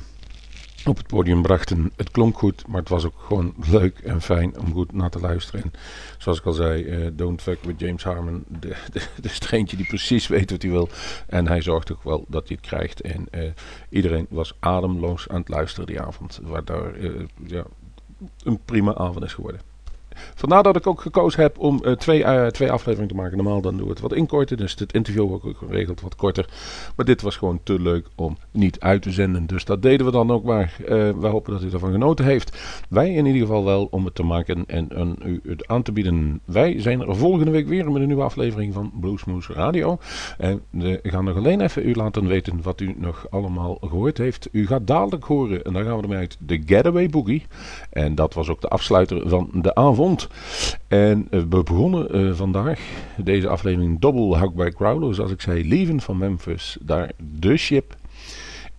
op 0.87 0.97
het 0.97 1.07
podium 1.07 1.41
brachten. 1.41 1.91
Het 1.95 2.11
klonk 2.11 2.37
goed, 2.37 2.67
maar 2.67 2.79
het 2.79 2.89
was 2.89 3.05
ook 3.05 3.19
gewoon 3.27 3.53
leuk 3.69 3.99
en 3.99 4.21
fijn 4.21 4.59
om 4.59 4.73
goed 4.73 4.93
naar 4.93 5.09
te 5.09 5.19
luisteren. 5.19 5.63
En 5.63 5.71
zoals 6.17 6.39
ik 6.39 6.45
al 6.45 6.53
zei, 6.53 6.83
eh, 6.83 7.07
don't 7.13 7.41
fuck 7.41 7.63
with 7.63 7.79
James 7.79 8.03
Harmon. 8.03 8.45
De, 8.47 8.75
de, 9.21 9.29
streentje 9.29 9.77
die 9.77 9.85
precies 9.85 10.27
weet 10.27 10.51
wat 10.51 10.61
hij 10.61 10.71
wil. 10.71 10.89
En 11.27 11.47
hij 11.47 11.61
zorgt 11.61 11.91
ook 11.91 12.03
wel 12.03 12.25
dat 12.27 12.47
hij 12.47 12.57
het 12.61 12.67
krijgt. 12.67 13.01
En 13.01 13.27
eh, 13.31 13.51
iedereen 13.89 14.27
was 14.29 14.55
ademloos 14.59 15.27
aan 15.29 15.39
het 15.39 15.49
luisteren 15.49 15.87
die 15.87 16.01
avond. 16.01 16.39
Waardoor, 16.43 16.93
eh, 16.93 17.11
ja, 17.45 17.63
een 18.43 18.59
prima 18.65 18.95
avond 18.95 19.23
is 19.23 19.33
geworden. 19.33 19.74
Vandaar 20.35 20.63
dat 20.63 20.75
ik 20.75 20.87
ook 20.87 21.01
gekozen 21.01 21.41
heb 21.41 21.59
om 21.59 21.81
uh, 21.83 21.91
twee, 21.91 22.19
uh, 22.19 22.47
twee 22.47 22.71
afleveringen 22.71 23.15
te 23.15 23.21
maken. 23.21 23.37
Normaal 23.37 23.61
dan 23.61 23.77
doen 23.77 23.85
we 23.85 23.91
het 23.91 24.01
wat 24.01 24.13
inkorten. 24.13 24.57
Dus 24.57 24.75
het 24.75 24.93
interview 24.93 25.31
ook 25.31 25.43
geregeld 25.57 26.01
wat 26.01 26.15
korter. 26.15 26.45
Maar 26.95 27.05
dit 27.05 27.21
was 27.21 27.37
gewoon 27.37 27.59
te 27.63 27.79
leuk 27.79 28.07
om 28.15 28.37
niet 28.51 28.79
uit 28.79 29.01
te 29.01 29.11
zenden. 29.11 29.45
Dus 29.45 29.65
dat 29.65 29.81
deden 29.81 30.05
we 30.05 30.11
dan 30.11 30.31
ook 30.31 30.43
maar. 30.43 30.75
Uh, 30.81 30.87
we 30.87 31.27
hopen 31.27 31.53
dat 31.53 31.63
u 31.63 31.69
ervan 31.71 31.91
genoten 31.91 32.25
heeft. 32.25 32.57
Wij 32.89 33.13
in 33.13 33.25
ieder 33.25 33.41
geval 33.41 33.65
wel 33.65 33.87
om 33.91 34.05
het 34.05 34.15
te 34.15 34.23
maken 34.23 34.63
en, 34.67 35.15
u 35.25 35.41
het 35.47 35.67
aan 35.67 35.81
te 35.81 35.91
bieden. 35.91 36.41
Wij 36.45 36.81
zijn 36.81 37.01
er 37.01 37.15
volgende 37.15 37.51
week 37.51 37.67
weer 37.67 37.91
met 37.91 38.01
een 38.01 38.07
nieuwe 38.07 38.23
aflevering 38.23 38.73
van 38.73 38.91
Bluesmoose 38.99 39.53
Radio. 39.53 39.97
En 40.37 40.61
we 40.69 40.99
gaan 41.03 41.25
nog 41.25 41.37
alleen 41.37 41.61
even 41.61 41.87
u 41.87 41.93
laten 41.93 42.27
weten 42.27 42.61
wat 42.61 42.81
u 42.81 42.95
nog 42.97 43.27
allemaal 43.29 43.77
gehoord 43.81 44.17
heeft. 44.17 44.49
U 44.51 44.67
gaat 44.67 44.87
dadelijk 44.87 45.23
horen, 45.23 45.63
en 45.63 45.73
daar 45.73 45.83
gaan 45.83 45.95
we 45.95 46.01
ermee 46.01 46.17
uit, 46.17 46.37
de 46.39 46.61
Getaway 46.65 47.09
Boogie. 47.09 47.45
En 47.89 48.15
dat 48.15 48.33
was 48.33 48.49
ook 48.49 48.61
de 48.61 48.67
afsluiter 48.67 49.29
van 49.29 49.49
de 49.53 49.75
avond. 49.75 50.04
En 50.87 51.27
uh, 51.31 51.41
we 51.49 51.63
begonnen 51.63 52.17
uh, 52.17 52.33
vandaag 52.33 52.79
deze 53.17 53.47
aflevering 53.47 53.99
Double 53.99 54.51
by 54.55 54.69
Crowder. 54.69 55.15
Zoals 55.15 55.31
ik 55.31 55.41
zei, 55.41 55.67
Leven 55.67 56.01
van 56.01 56.17
Memphis. 56.17 56.77
Daar 56.81 57.11
The 57.39 57.57
Ship. 57.57 57.95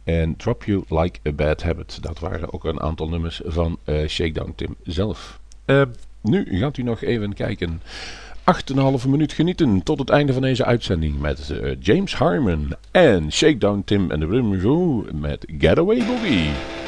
En 0.04 0.36
Drop 0.36 0.64
You 0.64 0.82
Like 0.88 1.18
a 1.28 1.32
Bad 1.32 1.62
Habit. 1.62 2.02
Dat 2.02 2.18
waren 2.18 2.52
ook 2.52 2.64
een 2.64 2.80
aantal 2.80 3.08
nummers 3.08 3.40
van 3.44 3.78
uh, 3.84 4.08
Shakedown 4.08 4.52
Tim 4.56 4.76
zelf. 4.82 5.40
nu 6.20 6.58
gaat 6.58 6.76
u 6.76 6.82
nog 6.82 7.02
even 7.02 7.34
kijken. 7.34 7.82
8,5 9.02 9.08
minuut 9.08 9.32
genieten 9.32 9.82
tot 9.82 9.98
het 9.98 10.10
einde 10.10 10.32
van 10.32 10.42
deze 10.42 10.64
uitzending 10.64 11.20
met 11.20 11.52
James 11.80 12.14
Harmon 12.14 12.74
en 12.90 13.32
Shakedown 13.32 13.82
Tim 13.84 14.10
en 14.10 14.20
de 14.20 14.26
Rhythm 14.26 14.52
Review 14.52 15.10
met 15.12 15.44
Getaway 15.58 16.06
Boogie. 16.06 16.86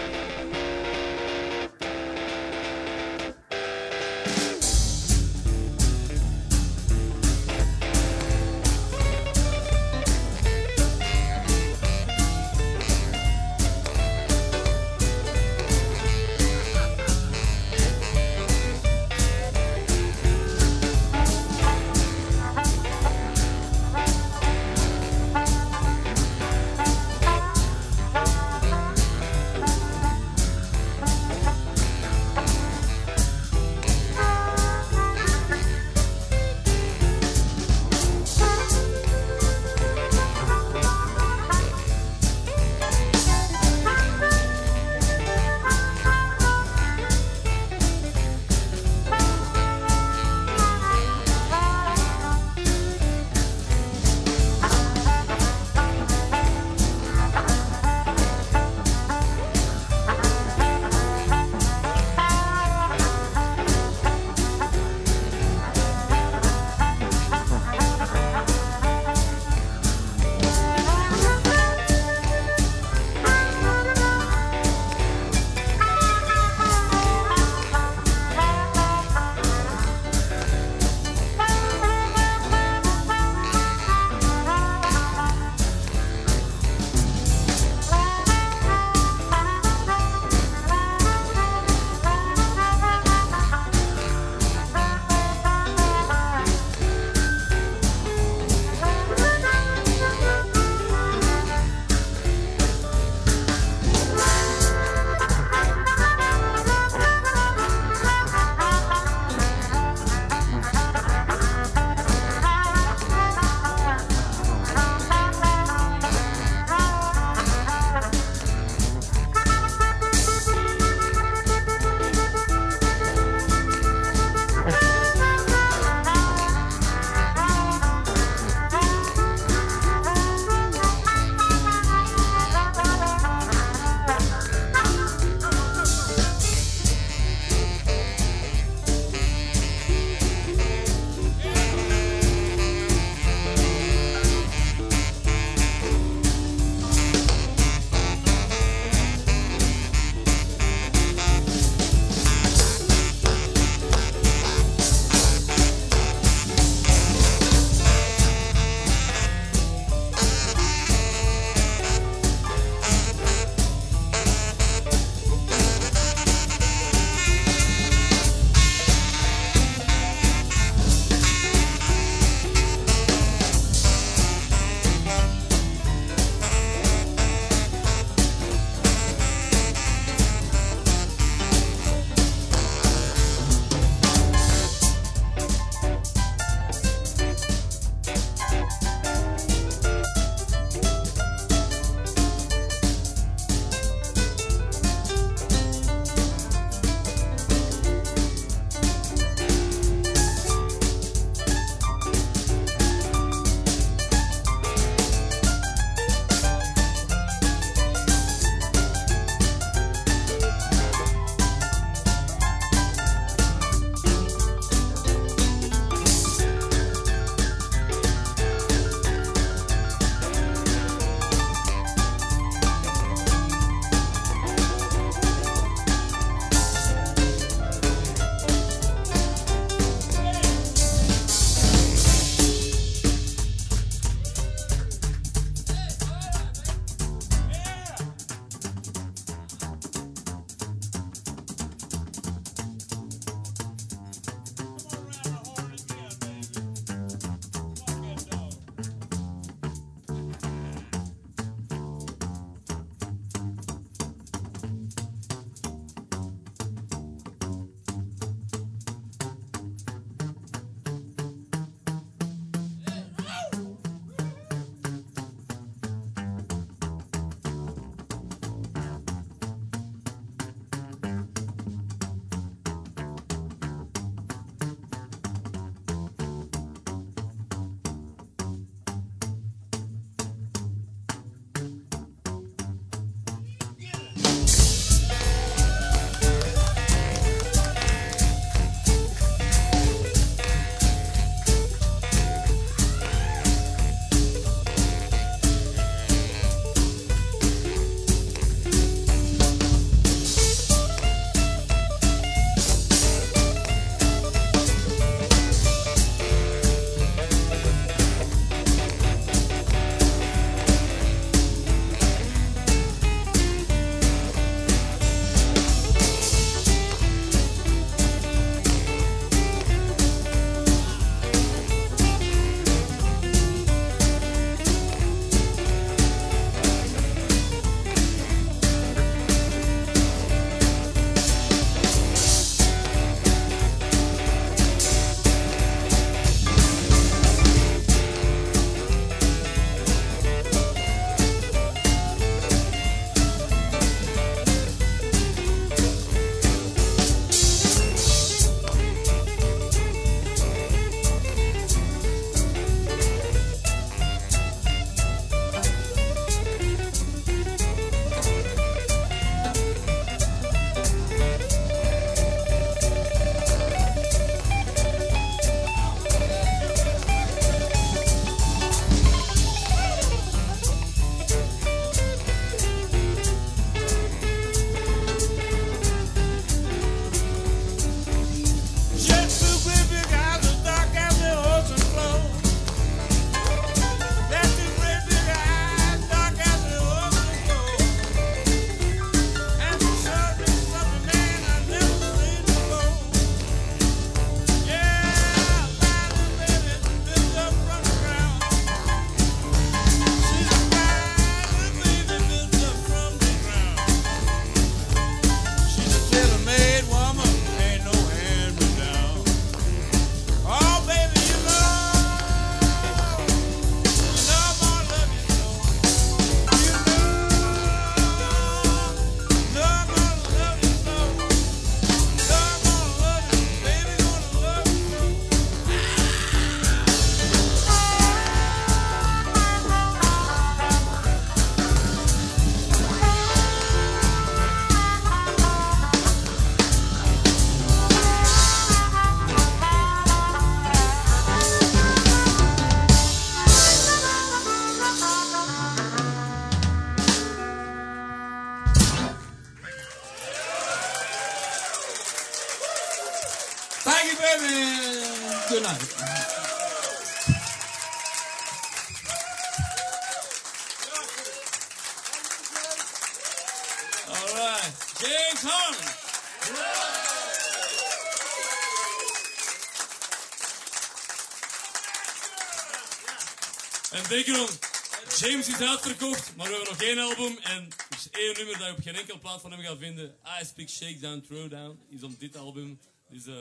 James 475.48 475.60
is 475.60 475.68
uitverkocht, 475.68 476.36
maar 476.36 476.46
we 476.46 476.54
hebben 476.54 476.72
nog 476.72 476.82
één 476.82 476.98
album. 476.98 477.38
En 477.42 477.68
er 477.90 477.96
is 477.96 478.10
één 478.10 478.34
nummer 478.36 478.58
dat 478.58 478.66
je 478.66 478.72
op 478.72 478.82
geen 478.82 478.94
enkele 478.94 479.18
plaat 479.18 479.40
van 479.40 479.50
hem 479.50 479.60
gaat 479.60 479.78
vinden. 479.78 480.16
I 480.40 480.44
Speak 480.44 480.68
Shakedown 480.68 481.20
Throwdown 481.26 481.78
is 481.88 482.02
op 482.02 482.20
dit 482.20 482.36
album. 482.36 482.80
Dus 483.08 483.26
uh, 483.26 483.34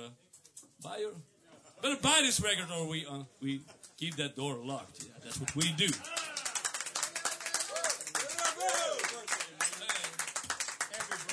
buy 0.76 1.08
better 1.82 2.00
buy 2.00 2.22
this 2.22 2.40
record 2.40 2.72
or 2.72 2.90
we, 2.90 3.02
uh, 3.02 3.14
we 3.40 3.62
keep 3.96 4.16
that 4.16 4.36
door 4.36 4.66
locked. 4.66 5.02
Yeah, 5.02 5.24
that's 5.24 5.38
what 5.38 5.54
we 5.54 5.76
do. 5.76 5.86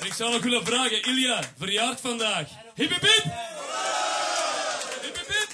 Ik 0.05 0.13
zou 0.13 0.31
nog 0.31 0.41
willen 0.41 0.65
vragen, 0.65 1.03
Ilja, 1.03 1.43
verjaard 1.57 2.01
vandaag. 2.01 2.49
Hip 2.75 2.89
hip! 2.89 3.01
Hip 3.01 3.21
hip 5.01 5.27
hip! 5.27 5.49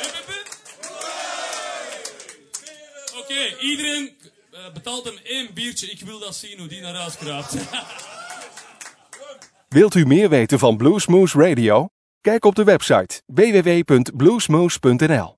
Hip 0.00 0.14
hip 0.14 0.26
hip! 0.26 0.46
Oké, 3.36 3.56
iedereen 3.60 4.10
eh, 4.52 4.72
betaalt 4.72 5.04
hem 5.04 5.18
één 5.24 5.48
biertje. 5.54 5.90
Ik 5.90 6.00
wil 6.00 6.18
dat 6.18 6.36
zien 6.36 6.58
hoe 6.58 6.68
die 6.68 6.80
naar 6.80 6.94
huis 6.94 7.16
kraapt. 7.16 7.56
Wilt 9.68 9.94
u 9.94 10.06
meer 10.06 10.28
weten 10.28 10.58
van 10.58 10.76
Bluesmoose 10.76 11.38
Radio? 11.38 11.88
Kijk 12.20 12.44
op 12.44 12.54
de 12.54 12.64
website 12.64 13.22
www.bluesmoose.nl 13.26 15.35